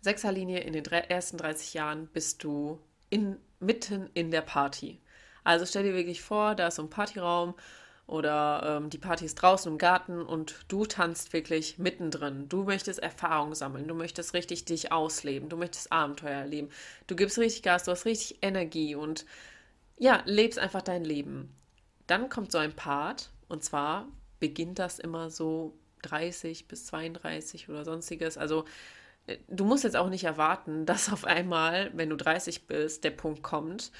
Sechserlinie 0.00 0.60
in 0.60 0.72
den 0.72 0.84
ersten 0.84 1.36
30 1.36 1.74
Jahren 1.74 2.06
bist 2.06 2.44
du 2.44 2.80
in, 3.10 3.36
mitten 3.60 4.08
in 4.14 4.30
der 4.30 4.42
Party. 4.42 5.00
Also 5.44 5.66
stell 5.66 5.84
dir 5.84 5.94
wirklich 5.94 6.22
vor, 6.22 6.54
da 6.54 6.68
ist 6.68 6.76
so 6.76 6.82
ein 6.82 6.90
Partyraum 6.90 7.54
oder 8.06 8.78
ähm, 8.78 8.90
die 8.90 8.98
Party 8.98 9.26
ist 9.26 9.36
draußen 9.36 9.70
im 9.70 9.78
Garten 9.78 10.22
und 10.22 10.64
du 10.68 10.86
tanzt 10.86 11.32
wirklich 11.34 11.78
mittendrin. 11.78 12.48
Du 12.48 12.64
möchtest 12.64 13.00
Erfahrung 13.00 13.54
sammeln, 13.54 13.86
du 13.86 13.94
möchtest 13.94 14.32
richtig 14.32 14.64
dich 14.64 14.92
ausleben, 14.92 15.50
du 15.50 15.58
möchtest 15.58 15.92
Abenteuer 15.92 16.40
erleben. 16.40 16.70
Du 17.06 17.16
gibst 17.16 17.38
richtig 17.38 17.62
Gas, 17.62 17.84
du 17.84 17.90
hast 17.90 18.06
richtig 18.06 18.38
Energie 18.42 18.94
und 18.94 19.26
ja, 19.98 20.22
lebst 20.24 20.58
einfach 20.58 20.82
dein 20.82 21.04
Leben. 21.04 21.54
Dann 22.06 22.30
kommt 22.30 22.50
so 22.50 22.58
ein 22.58 22.74
Part 22.74 23.30
und 23.48 23.62
zwar 23.62 24.08
beginnt 24.40 24.78
das 24.78 24.98
immer 24.98 25.28
so 25.30 25.74
30 26.02 26.68
bis 26.68 26.86
32 26.86 27.68
oder 27.68 27.84
sonstiges. 27.84 28.38
Also 28.38 28.64
äh, 29.26 29.36
du 29.48 29.64
musst 29.64 29.84
jetzt 29.84 29.96
auch 29.96 30.08
nicht 30.08 30.24
erwarten, 30.24 30.86
dass 30.86 31.12
auf 31.12 31.24
einmal, 31.24 31.90
wenn 31.94 32.10
du 32.10 32.16
30 32.16 32.66
bist, 32.66 33.04
der 33.04 33.10
Punkt 33.10 33.42
kommt, 33.42 33.92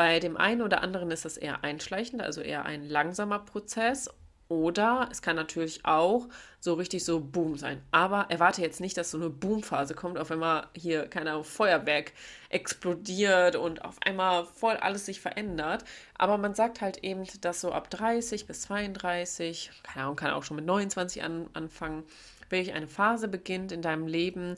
bei 0.00 0.18
dem 0.18 0.38
einen 0.38 0.62
oder 0.62 0.82
anderen 0.82 1.10
ist 1.10 1.26
das 1.26 1.36
eher 1.36 1.62
einschleichend, 1.62 2.22
also 2.22 2.40
eher 2.40 2.64
ein 2.64 2.88
langsamer 2.88 3.38
Prozess. 3.38 4.08
Oder 4.48 5.10
es 5.12 5.20
kann 5.20 5.36
natürlich 5.36 5.84
auch 5.84 6.26
so 6.58 6.72
richtig 6.72 7.04
so 7.04 7.20
Boom 7.20 7.58
sein. 7.58 7.82
Aber 7.90 8.24
erwarte 8.30 8.62
jetzt 8.62 8.80
nicht, 8.80 8.96
dass 8.96 9.10
so 9.10 9.18
eine 9.18 9.28
Boom-Phase 9.28 9.92
kommt, 9.94 10.16
auf 10.16 10.30
einmal 10.30 10.68
hier, 10.74 11.06
keine 11.06 11.32
Ahnung, 11.32 11.44
Feuerwerk 11.44 12.14
explodiert 12.48 13.56
und 13.56 13.84
auf 13.84 13.96
einmal 14.00 14.46
voll 14.46 14.78
alles 14.78 15.04
sich 15.04 15.20
verändert. 15.20 15.84
Aber 16.16 16.38
man 16.38 16.54
sagt 16.54 16.80
halt 16.80 17.04
eben, 17.04 17.24
dass 17.42 17.60
so 17.60 17.70
ab 17.70 17.90
30 17.90 18.46
bis 18.46 18.62
32, 18.62 19.70
keine 19.82 20.04
Ahnung, 20.06 20.16
kann 20.16 20.30
auch 20.30 20.44
schon 20.44 20.56
mit 20.56 20.64
29 20.64 21.22
an, 21.22 21.50
anfangen, 21.52 22.04
wirklich 22.48 22.72
eine 22.72 22.88
Phase 22.88 23.28
beginnt 23.28 23.70
in 23.70 23.82
deinem 23.82 24.06
Leben, 24.06 24.56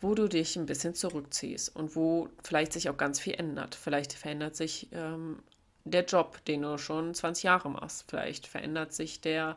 wo 0.00 0.14
du 0.14 0.28
dich 0.28 0.56
ein 0.56 0.66
bisschen 0.66 0.94
zurückziehst 0.94 1.74
und 1.74 1.96
wo 1.96 2.28
vielleicht 2.42 2.72
sich 2.72 2.88
auch 2.88 2.96
ganz 2.96 3.18
viel 3.18 3.34
ändert. 3.34 3.74
Vielleicht 3.74 4.12
verändert 4.12 4.56
sich 4.56 4.88
ähm, 4.92 5.42
der 5.84 6.04
Job, 6.04 6.44
den 6.44 6.62
du 6.62 6.78
schon 6.78 7.14
20 7.14 7.44
Jahre 7.44 7.70
machst. 7.70 8.04
Vielleicht 8.08 8.46
verändert 8.46 8.92
sich 8.92 9.20
der, 9.20 9.56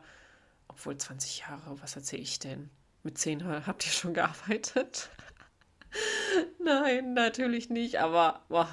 obwohl 0.68 0.96
20 0.96 1.40
Jahre, 1.40 1.80
was 1.82 1.96
erzähle 1.96 2.22
ich 2.22 2.38
denn? 2.38 2.70
Mit 3.02 3.18
10 3.18 3.46
habt 3.66 3.86
ihr 3.86 3.92
schon 3.92 4.14
gearbeitet? 4.14 5.10
Nein, 6.62 7.14
natürlich 7.14 7.68
nicht, 7.68 8.00
aber 8.00 8.42
boah, 8.48 8.68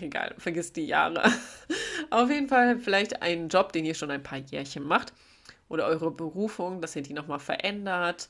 egal, 0.00 0.34
vergiss 0.38 0.72
die 0.72 0.86
Jahre. 0.86 1.22
Auf 2.10 2.30
jeden 2.30 2.48
Fall 2.48 2.78
vielleicht 2.78 3.22
einen 3.22 3.48
Job, 3.48 3.72
den 3.72 3.84
ihr 3.84 3.94
schon 3.94 4.10
ein 4.10 4.22
paar 4.22 4.38
Jährchen 4.38 4.84
macht 4.84 5.12
oder 5.68 5.86
eure 5.86 6.10
Berufung, 6.10 6.80
dass 6.80 6.96
ihr 6.96 7.02
die 7.02 7.14
nochmal 7.14 7.38
verändert 7.38 8.28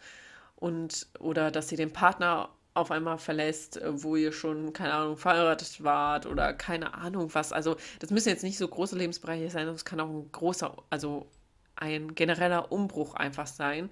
und 0.57 1.09
oder 1.19 1.51
dass 1.51 1.73
ihr 1.73 1.79
den 1.79 1.93
Partner 1.93 2.51
auf 2.75 2.91
einmal 2.91 3.19
verlässt, 3.19 3.77
äh, 3.77 4.03
wo 4.03 4.17
ihr 4.17 4.33
schon, 4.33 4.73
keine 4.73 4.95
Ahnung, 4.95 5.17
verheiratet 5.17 5.83
wart 5.83 6.27
oder 6.27 6.53
keine 6.53 6.95
Ahnung 6.95 7.35
was. 7.35 7.53
Also 7.53 7.77
das 7.99 8.11
müssen 8.11 8.29
jetzt 8.29 8.45
nicht 8.45 8.59
so 8.59 8.69
große 8.69 8.97
Lebensbereiche 8.97 9.51
sein, 9.51 9.67
das 9.67 9.85
kann 9.85 10.01
auch 10.01 10.09
ein 10.09 10.31
großer, 10.33 10.77
also 10.91 11.29
ein 11.77 12.15
genereller 12.15 12.71
Umbruch 12.73 13.15
einfach 13.15 13.47
sein. 13.47 13.91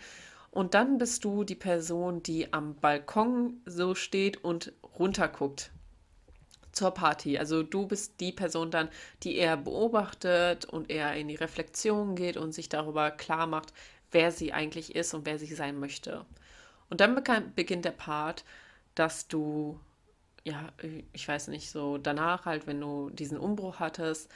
Und 0.50 0.74
dann 0.74 0.98
bist 0.98 1.24
du 1.24 1.44
die 1.44 1.54
Person, 1.54 2.22
die 2.22 2.52
am 2.52 2.74
Balkon 2.76 3.60
so 3.66 3.94
steht 3.94 4.42
und 4.44 4.72
runterguckt 4.98 5.70
zur 6.72 6.92
Party. 6.92 7.38
Also 7.38 7.62
du 7.62 7.86
bist 7.86 8.20
die 8.20 8.32
Person 8.32 8.70
dann, 8.70 8.88
die 9.22 9.36
eher 9.36 9.56
beobachtet 9.56 10.64
und 10.64 10.90
eher 10.90 11.14
in 11.14 11.28
die 11.28 11.34
Reflexion 11.34 12.14
geht 12.14 12.36
und 12.36 12.52
sich 12.52 12.68
darüber 12.68 13.10
klar 13.10 13.46
macht, 13.46 13.72
wer 14.10 14.32
sie 14.32 14.52
eigentlich 14.52 14.94
ist 14.94 15.12
und 15.12 15.26
wer 15.26 15.38
sie 15.38 15.54
sein 15.54 15.78
möchte. 15.78 16.24
Und 16.88 17.00
dann 17.00 17.22
beginnt 17.54 17.84
der 17.84 17.90
Part, 17.90 18.44
dass 18.98 19.28
du, 19.28 19.78
ja, 20.44 20.72
ich 21.12 21.26
weiß 21.26 21.48
nicht, 21.48 21.70
so 21.70 21.98
danach 21.98 22.46
halt, 22.46 22.66
wenn 22.66 22.80
du 22.80 23.10
diesen 23.10 23.38
Umbruch 23.38 23.78
hattest 23.78 24.30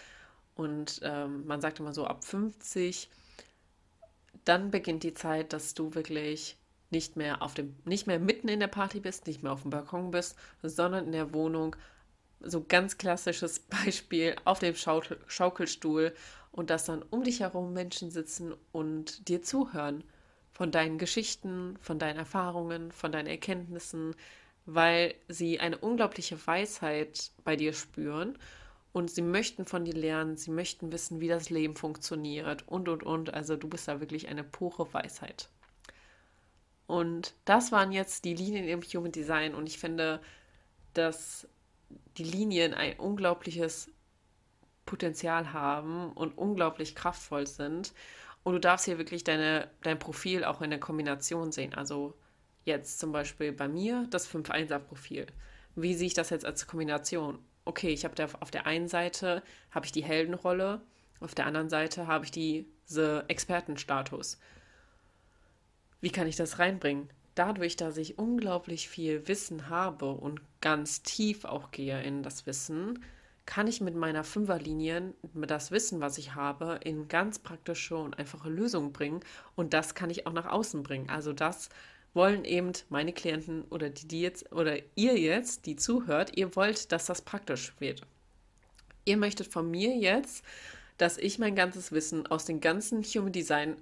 und 0.55 1.01
ähm, 1.03 1.47
man 1.47 1.61
sagt 1.61 1.81
immer 1.81 1.93
so 1.93 2.07
ab 2.07 2.25
50, 2.25 3.11
dann 4.45 4.71
beginnt 4.71 5.03
die 5.03 5.15
Zeit, 5.15 5.53
dass 5.53 5.75
du 5.75 5.95
wirklich 5.95 6.57
nicht 6.91 7.17
mehr 7.17 7.43
auf 7.43 7.55
dem, 7.55 7.75
nicht 7.85 8.07
mehr 8.07 8.19
mitten 8.19 8.49
in 8.49 8.61
der 8.61 8.69
Party 8.69 9.01
bist, 9.01 9.27
nicht 9.27 9.43
mehr 9.43 9.53
auf 9.53 9.63
dem 9.63 9.71
Balkon 9.71 10.11
bist, 10.11 10.37
sondern 10.63 11.07
in 11.07 11.13
der 11.13 11.33
Wohnung. 11.33 11.75
So 12.41 12.63
ganz 12.63 12.99
klassisches 12.99 13.61
Beispiel 13.85 14.37
auf 14.45 14.59
dem 14.59 14.75
Schaukel, 14.75 15.19
Schaukelstuhl 15.27 16.15
und 16.51 16.71
dass 16.71 16.85
dann 16.85 17.03
um 17.03 17.25
dich 17.25 17.41
herum 17.41 17.73
Menschen 17.73 18.11
sitzen 18.11 18.55
und 18.73 19.29
dir 19.29 19.43
zuhören 19.43 20.05
von 20.53 20.71
deinen 20.71 20.99
Geschichten, 20.99 21.79
von 21.81 21.99
deinen 21.99 22.19
Erfahrungen, 22.19 22.93
von 22.93 23.11
deinen 23.11 23.27
Erkenntnissen, 23.27 24.15
weil 24.67 25.15
sie 25.29 25.61
eine 25.61 25.79
unglaubliche 25.79 26.47
Weisheit 26.47 27.31
bei 27.45 27.57
dir 27.57 27.73
spüren 27.73 28.39
und 28.93 29.11
sie 29.11 29.23
möchten 29.23 29.67
von 29.67 29.85
dir 29.85 29.95
lernen, 29.95 30.37
sie 30.37 30.51
möchten 30.51 30.93
wissen, 30.93 31.21
wie 31.21 31.29
das 31.29 31.51
Leben 31.51 31.77
funktioniert 31.77 32.69
und, 32.69 32.89
und, 32.89 33.03
und. 33.03 33.35
Also 33.35 33.57
du 33.57 33.69
bist 33.69 33.89
da 33.89 34.01
wirklich 34.01 34.29
eine 34.29 34.45
pure 34.45 34.93
Weisheit. 34.93 35.49
Und 36.87 37.35
das 37.45 37.73
waren 37.73 37.91
jetzt 37.93 38.25
die 38.25 38.35
Linien 38.35 38.69
im 38.69 38.83
Human 38.83 39.13
Design 39.13 39.55
und 39.55 39.67
ich 39.67 39.79
finde, 39.79 40.21
dass 40.93 41.49
die 42.19 42.25
Linien 42.25 42.75
ein 42.75 42.99
unglaubliches 42.99 43.91
Potenzial 44.85 45.53
haben 45.53 46.13
und 46.13 46.37
unglaublich 46.37 46.95
kraftvoll 46.95 47.47
sind. 47.47 47.95
Und 48.43 48.55
du 48.55 48.59
darfst 48.59 48.85
hier 48.85 48.99
wirklich 48.99 49.25
deine, 49.25 49.71
dein 49.83 49.99
Profil 49.99 50.45
auch 50.45 50.61
in 50.61 50.71
der 50.71 50.81
Kombination 50.81 51.53
sehen. 51.53 51.75
Also 51.75 52.15
jetzt 52.65 52.99
zum 52.99 53.13
Beispiel 53.13 53.53
bei 53.53 53.69
mir 53.69 54.07
das 54.11 54.29
5-1er-Profil. 54.29 55.27
Wie 55.75 55.95
sehe 55.95 56.07
ich 56.07 56.15
das 56.15 56.31
jetzt 56.31 56.45
als 56.45 56.67
Kombination? 56.67 57.39
Okay, 57.65 57.91
ich 57.91 58.05
habe 58.05 58.29
auf 58.41 58.51
der 58.51 58.67
einen 58.67 58.89
Seite 58.89 59.43
habe 59.71 59.87
ich 59.87 59.93
die 59.93 60.05
Heldenrolle, 60.05 60.81
auf 61.21 61.35
der 61.35 61.47
anderen 61.47 61.69
Seite 61.69 62.07
habe 62.07 62.25
ich 62.25 62.31
diese 62.33 63.25
Expertenstatus. 63.29 64.39
Wie 66.01 66.11
kann 66.11 66.27
ich 66.27 66.37
das 66.37 66.59
reinbringen? 66.59 67.09
Dadurch, 67.35 67.77
dass 67.77 67.97
ich 67.97 68.19
unglaublich 68.19 68.89
viel 68.89 69.27
Wissen 69.29 69.69
habe 69.69 70.11
und 70.11 70.41
ganz 70.61 71.03
tief 71.03 71.45
auch 71.45 71.71
gehe 71.71 72.03
in 72.03 72.23
das 72.23 72.45
Wissen, 72.45 73.03
kann 73.47 73.67
ich 73.67 73.81
mit 73.81 73.95
meiner 73.95 74.25
Fünferlinie 74.25 75.15
das 75.33 75.71
Wissen, 75.71 76.01
was 76.01 76.19
ich 76.19 76.35
habe, 76.35 76.81
in 76.85 77.09
ganz 77.09 77.39
praktische 77.39 77.97
und 77.97 78.19
einfache 78.19 78.51
Lösungen 78.51 78.93
bringen. 78.93 79.21
Und 79.55 79.73
das 79.75 79.95
kann 79.95 80.11
ich 80.11 80.27
auch 80.27 80.33
nach 80.33 80.47
außen 80.47 80.83
bringen. 80.83 81.09
Also 81.09 81.33
das 81.33 81.71
wollen 82.15 82.45
eben 82.45 82.73
meine 82.89 83.13
Klienten 83.13 83.63
oder 83.71 83.89
die, 83.89 84.07
die 84.07 84.21
jetzt 84.21 84.53
oder 84.53 84.79
ihr 84.95 85.19
jetzt, 85.19 85.67
die 85.67 85.77
zuhört, 85.77 86.37
ihr 86.37 86.55
wollt, 86.57 86.93
dass 86.93 87.07
das 87.07 87.23
praktisch 87.23 87.73
wird. 87.79 88.03
Ihr 89.05 89.17
möchtet 89.17 89.49
von 89.49 89.71
mir 89.71 89.97
jetzt, 89.97 90.45
dass 90.99 91.19
ich 91.19 91.39
mein 91.39 91.57
ganzes 91.57 91.93
Wissen 91.93 92.27
aus 92.27 92.45
den 92.45 92.61
ganzen 92.61 93.03
Human 93.03 93.33
Design 93.33 93.77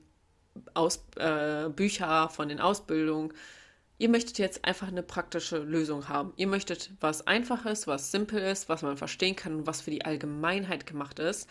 aus, 0.75 1.05
äh, 1.16 1.69
Bücher, 1.69 2.29
von 2.29 2.49
den 2.49 2.61
Ausbildungen, 2.61 3.33
ihr 3.99 4.09
möchtet 4.09 4.38
jetzt 4.38 4.64
einfach 4.64 4.88
eine 4.88 5.03
praktische 5.03 5.59
Lösung 5.59 6.09
haben. 6.09 6.33
Ihr 6.37 6.47
möchtet 6.47 6.90
was 7.01 7.27
Einfaches, 7.27 7.87
was 7.87 8.11
simpel 8.11 8.40
ist, 8.40 8.69
was 8.69 8.83
man 8.83 8.97
verstehen 8.97 9.37
kann 9.37 9.55
und 9.57 9.66
was 9.66 9.83
für 9.83 9.90
die 9.90 10.05
Allgemeinheit 10.05 10.87
gemacht 10.87 11.19
ist. 11.19 11.49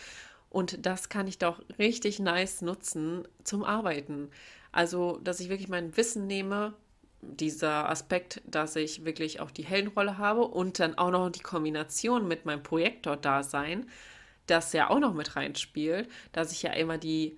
Und 0.49 0.83
das 0.85 1.09
kann 1.09 1.27
ich 1.27 1.37
doch 1.37 1.61
richtig 1.77 2.19
nice 2.19 2.61
nutzen 2.61 3.27
zum 3.43 3.63
Arbeiten. 3.63 4.31
Also, 4.71 5.19
dass 5.23 5.39
ich 5.39 5.49
wirklich 5.49 5.69
mein 5.69 5.95
Wissen 5.97 6.27
nehme, 6.27 6.73
dieser 7.21 7.89
Aspekt, 7.89 8.41
dass 8.45 8.75
ich 8.75 9.03
wirklich 9.05 9.39
auch 9.39 9.51
die 9.51 9.65
Heldenrolle 9.65 10.17
habe 10.17 10.41
und 10.41 10.79
dann 10.79 10.97
auch 10.97 11.11
noch 11.11 11.29
die 11.29 11.41
Kombination 11.41 12.27
mit 12.27 12.45
meinem 12.45 12.63
Projektor-Dasein, 12.63 13.89
das 14.47 14.73
ja 14.73 14.89
auch 14.89 14.99
noch 14.99 15.13
mit 15.13 15.35
reinspielt, 15.35 16.09
dass 16.31 16.51
ich 16.51 16.63
ja 16.63 16.71
immer 16.73 16.97
die, 16.97 17.37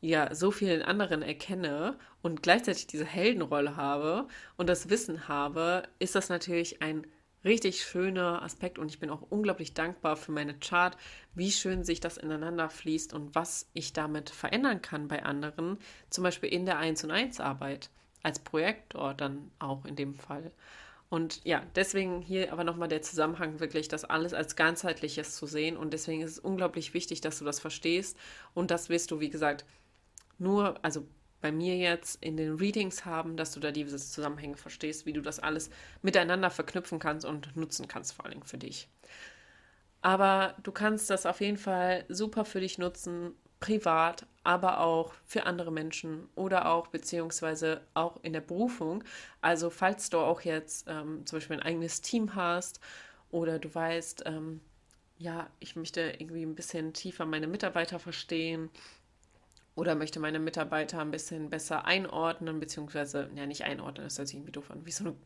ja 0.00 0.34
so 0.34 0.50
vielen 0.50 0.82
anderen 0.82 1.22
erkenne 1.22 1.98
und 2.22 2.42
gleichzeitig 2.42 2.86
diese 2.86 3.04
Heldenrolle 3.04 3.76
habe 3.76 4.28
und 4.56 4.68
das 4.68 4.88
Wissen 4.90 5.28
habe, 5.28 5.82
ist 5.98 6.14
das 6.14 6.28
natürlich 6.28 6.82
ein 6.82 7.06
richtig 7.46 7.82
schöner 7.82 8.42
Aspekt 8.42 8.78
und 8.78 8.90
ich 8.90 8.98
bin 8.98 9.10
auch 9.10 9.22
unglaublich 9.30 9.72
dankbar 9.72 10.16
für 10.16 10.32
meine 10.32 10.54
Chart, 10.58 10.96
wie 11.34 11.50
schön 11.50 11.84
sich 11.84 12.00
das 12.00 12.18
ineinander 12.18 12.68
fließt 12.68 13.14
und 13.14 13.34
was 13.34 13.70
ich 13.72 13.92
damit 13.94 14.28
verändern 14.30 14.82
kann 14.82 15.08
bei 15.08 15.24
anderen, 15.24 15.78
zum 16.10 16.24
Beispiel 16.24 16.50
in 16.50 16.66
der 16.66 16.78
1 16.78 17.04
und 17.04 17.10
1 17.10 17.40
Arbeit, 17.40 17.90
als 18.22 18.40
Projektor 18.40 19.14
dann 19.14 19.50
auch 19.58 19.84
in 19.84 19.96
dem 19.96 20.14
Fall. 20.14 20.52
Und 21.08 21.44
ja, 21.44 21.62
deswegen 21.76 22.20
hier 22.20 22.52
aber 22.52 22.64
nochmal 22.64 22.88
der 22.88 23.02
Zusammenhang 23.02 23.60
wirklich, 23.60 23.86
das 23.88 24.04
alles 24.04 24.34
als 24.34 24.56
ganzheitliches 24.56 25.36
zu 25.36 25.46
sehen. 25.46 25.76
Und 25.76 25.92
deswegen 25.92 26.22
ist 26.22 26.32
es 26.32 26.38
unglaublich 26.40 26.94
wichtig, 26.94 27.20
dass 27.20 27.38
du 27.38 27.44
das 27.44 27.60
verstehst. 27.60 28.18
Und 28.54 28.72
das 28.72 28.88
wirst 28.88 29.12
du, 29.12 29.20
wie 29.20 29.30
gesagt, 29.30 29.64
nur, 30.38 30.82
also 30.84 31.06
bei 31.40 31.52
mir 31.52 31.76
jetzt 31.76 32.22
in 32.22 32.36
den 32.36 32.56
Readings 32.56 33.04
haben, 33.04 33.36
dass 33.36 33.52
du 33.52 33.60
da 33.60 33.70
diese 33.70 33.96
Zusammenhänge 33.98 34.56
verstehst, 34.56 35.06
wie 35.06 35.12
du 35.12 35.20
das 35.20 35.38
alles 35.38 35.70
miteinander 36.02 36.50
verknüpfen 36.50 36.98
kannst 36.98 37.26
und 37.26 37.56
nutzen 37.56 37.88
kannst, 37.88 38.14
vor 38.14 38.26
allem 38.26 38.42
für 38.42 38.58
dich. 38.58 38.88
Aber 40.00 40.54
du 40.62 40.72
kannst 40.72 41.10
das 41.10 41.26
auf 41.26 41.40
jeden 41.40 41.56
Fall 41.56 42.04
super 42.08 42.44
für 42.44 42.60
dich 42.60 42.78
nutzen, 42.78 43.32
privat, 43.60 44.26
aber 44.44 44.80
auch 44.80 45.12
für 45.24 45.46
andere 45.46 45.72
Menschen 45.72 46.28
oder 46.34 46.70
auch 46.70 46.88
beziehungsweise 46.88 47.80
auch 47.94 48.22
in 48.22 48.32
der 48.32 48.40
Berufung. 48.40 49.02
Also 49.40 49.70
falls 49.70 50.10
du 50.10 50.18
auch 50.18 50.42
jetzt 50.42 50.86
ähm, 50.88 51.24
zum 51.26 51.38
Beispiel 51.38 51.56
ein 51.56 51.62
eigenes 51.62 52.00
Team 52.02 52.34
hast 52.34 52.80
oder 53.30 53.58
du 53.58 53.74
weißt, 53.74 54.24
ähm, 54.26 54.60
ja, 55.18 55.48
ich 55.58 55.74
möchte 55.74 56.02
irgendwie 56.18 56.42
ein 56.44 56.54
bisschen 56.54 56.92
tiefer 56.92 57.24
meine 57.24 57.46
Mitarbeiter 57.46 57.98
verstehen 57.98 58.70
oder 59.76 59.94
möchte 59.94 60.18
meine 60.20 60.40
Mitarbeiter 60.40 61.00
ein 61.00 61.12
bisschen 61.12 61.50
besser 61.50 61.84
einordnen, 61.84 62.58
beziehungsweise, 62.60 63.30
ja, 63.36 63.46
nicht 63.46 63.64
einordnen, 63.64 64.04
das 64.06 64.18
hört 64.18 64.28
sich 64.28 64.36
irgendwie 64.36 64.52
doof 64.52 64.70
an, 64.70 64.84
wie 64.86 64.90
so, 64.90 65.16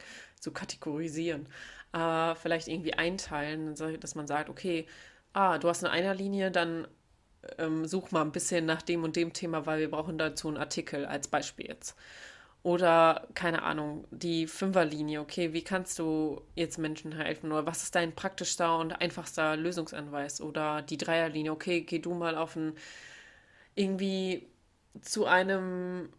so 0.41 0.51
kategorisieren, 0.51 1.49
aber 1.93 2.37
vielleicht 2.37 2.69
irgendwie 2.69 2.95
einteilen, 2.95 3.75
dass 4.01 4.15
man 4.15 4.27
sagt, 4.27 4.51
okay, 4.51 4.87
ah, 5.33 5.59
du 5.59 5.69
hast 5.69 5.85
eine 5.85 5.93
Einerlinie, 5.93 6.51
dann 6.51 6.87
ähm, 7.59 7.87
such 7.87 8.11
mal 8.11 8.23
ein 8.23 8.33
bisschen 8.33 8.67
nach 8.67 8.83
dem 8.83 9.05
und 9.05 9.17
dem 9.17 9.33
Thema, 9.33 9.67
weil 9.67 9.81
wir 9.81 9.91
brauchen 9.91 10.19
dazu 10.19 10.49
einen 10.49 10.57
Artikel 10.59 11.07
als 11.07 11.29
Beispiel 11.29 11.67
jetzt. 11.69 11.97
Oder, 12.63 13.27
keine 13.35 13.63
Ahnung, 13.63 14.07
die 14.11 14.47
Fünferlinie, 14.47 15.21
okay, 15.23 15.55
wie 15.55 15.65
kannst 15.65 15.99
du 15.99 16.43
jetzt 16.57 16.77
Menschen 16.79 17.13
helfen? 17.13 17.51
Oder 17.53 17.65
was 17.67 17.83
ist 17.85 17.95
dein 17.95 18.15
praktischster 18.15 18.77
und 18.79 18.93
einfachster 18.93 19.57
Lösungsanweis? 19.57 20.43
Oder 20.43 20.83
die 20.83 20.99
Dreierlinie, 20.99 21.53
okay, 21.53 21.81
geh 21.83 22.01
du 22.01 22.13
mal 22.15 22.37
auf 22.37 22.57
ein 22.57 22.75
irgendwie 23.75 24.49
zu 25.01 25.27
einem 25.27 26.11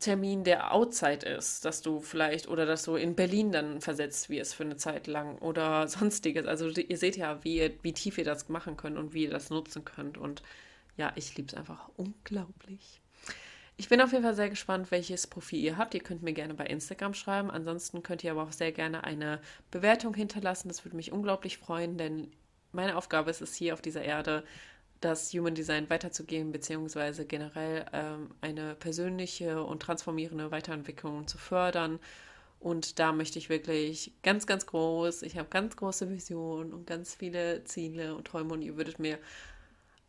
Termin, 0.00 0.44
der 0.44 0.72
outside 0.72 1.26
ist, 1.26 1.64
dass 1.64 1.82
du 1.82 2.00
vielleicht 2.00 2.48
oder 2.48 2.64
dass 2.64 2.84
du 2.84 2.96
in 2.96 3.14
Berlin 3.14 3.52
dann 3.52 3.80
versetzt 3.82 4.30
wirst 4.30 4.54
für 4.54 4.64
eine 4.64 4.76
Zeit 4.76 5.06
lang 5.06 5.38
oder 5.38 5.86
sonstiges. 5.88 6.46
Also 6.46 6.68
ihr 6.68 6.98
seht 6.98 7.16
ja, 7.16 7.44
wie, 7.44 7.78
wie 7.82 7.92
tief 7.92 8.18
ihr 8.18 8.24
das 8.24 8.48
machen 8.48 8.76
könnt 8.76 8.96
und 8.96 9.12
wie 9.12 9.24
ihr 9.24 9.30
das 9.30 9.50
nutzen 9.50 9.84
könnt. 9.84 10.16
Und 10.16 10.42
ja, 10.96 11.12
ich 11.16 11.36
liebe 11.36 11.48
es 11.48 11.54
einfach 11.54 11.88
unglaublich. 11.96 13.00
Ich 13.76 13.88
bin 13.88 14.02
auf 14.02 14.12
jeden 14.12 14.24
Fall 14.24 14.34
sehr 14.34 14.50
gespannt, 14.50 14.90
welches 14.90 15.26
Profil 15.26 15.60
ihr 15.60 15.78
habt. 15.78 15.94
Ihr 15.94 16.02
könnt 16.02 16.22
mir 16.22 16.34
gerne 16.34 16.54
bei 16.54 16.66
Instagram 16.66 17.14
schreiben. 17.14 17.50
Ansonsten 17.50 18.02
könnt 18.02 18.24
ihr 18.24 18.30
aber 18.32 18.42
auch 18.42 18.52
sehr 18.52 18.72
gerne 18.72 19.04
eine 19.04 19.40
Bewertung 19.70 20.14
hinterlassen. 20.14 20.68
Das 20.68 20.84
würde 20.84 20.96
mich 20.96 21.12
unglaublich 21.12 21.56
freuen, 21.58 21.96
denn 21.96 22.30
meine 22.72 22.96
Aufgabe 22.96 23.30
ist 23.30 23.40
es 23.40 23.54
hier 23.54 23.74
auf 23.74 23.80
dieser 23.80 24.02
Erde, 24.02 24.44
das 25.00 25.32
Human 25.32 25.54
Design 25.54 25.88
weiterzugeben, 25.88 26.52
beziehungsweise 26.52 27.24
generell 27.24 27.86
ähm, 27.92 28.30
eine 28.40 28.74
persönliche 28.74 29.62
und 29.62 29.80
transformierende 29.82 30.50
Weiterentwicklung 30.50 31.26
zu 31.26 31.38
fördern. 31.38 31.98
Und 32.60 32.98
da 32.98 33.12
möchte 33.12 33.38
ich 33.38 33.48
wirklich 33.48 34.12
ganz, 34.22 34.46
ganz 34.46 34.66
groß, 34.66 35.22
ich 35.22 35.38
habe 35.38 35.48
ganz 35.48 35.76
große 35.76 36.10
Visionen 36.10 36.74
und 36.74 36.86
ganz 36.86 37.14
viele 37.14 37.64
Ziele 37.64 38.14
und 38.14 38.26
Träume 38.26 38.52
und 38.52 38.62
ihr 38.62 38.76
würdet 38.76 38.98
mir 38.98 39.18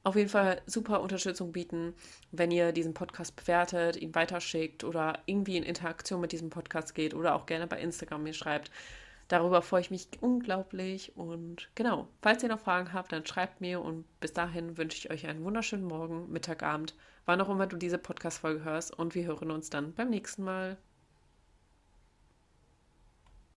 auf 0.03 0.15
jeden 0.15 0.29
Fall 0.29 0.61
super 0.65 1.01
Unterstützung 1.01 1.51
bieten, 1.51 1.93
wenn 2.31 2.51
ihr 2.51 2.71
diesen 2.71 2.93
Podcast 2.93 3.35
bewertet, 3.35 3.95
ihn 3.95 4.15
weiterschickt 4.15 4.83
oder 4.83 5.19
irgendwie 5.27 5.57
in 5.57 5.63
Interaktion 5.63 6.19
mit 6.19 6.31
diesem 6.31 6.49
Podcast 6.49 6.95
geht 6.95 7.13
oder 7.13 7.35
auch 7.35 7.45
gerne 7.45 7.67
bei 7.67 7.79
Instagram 7.79 8.23
mir 8.23 8.33
schreibt. 8.33 8.71
Darüber 9.31 9.61
freue 9.61 9.79
ich 9.79 9.91
mich 9.91 10.09
unglaublich. 10.19 11.15
Und 11.15 11.69
genau, 11.73 12.09
falls 12.21 12.43
ihr 12.43 12.49
noch 12.49 12.59
Fragen 12.59 12.91
habt, 12.91 13.13
dann 13.13 13.25
schreibt 13.25 13.61
mir. 13.61 13.79
Und 13.79 14.03
bis 14.19 14.33
dahin 14.33 14.77
wünsche 14.77 14.97
ich 14.97 15.09
euch 15.09 15.25
einen 15.25 15.45
wunderschönen 15.45 15.85
Morgen, 15.85 16.29
Mittag, 16.29 16.63
Abend, 16.63 16.95
wann 17.25 17.39
auch 17.39 17.47
immer 17.47 17.65
du 17.65 17.77
diese 17.77 17.97
Podcast-Folge 17.97 18.65
hörst. 18.65 18.93
Und 18.99 19.15
wir 19.15 19.23
hören 19.23 19.49
uns 19.49 19.69
dann 19.69 19.93
beim 19.93 20.09
nächsten 20.09 20.43
Mal. 20.43 20.75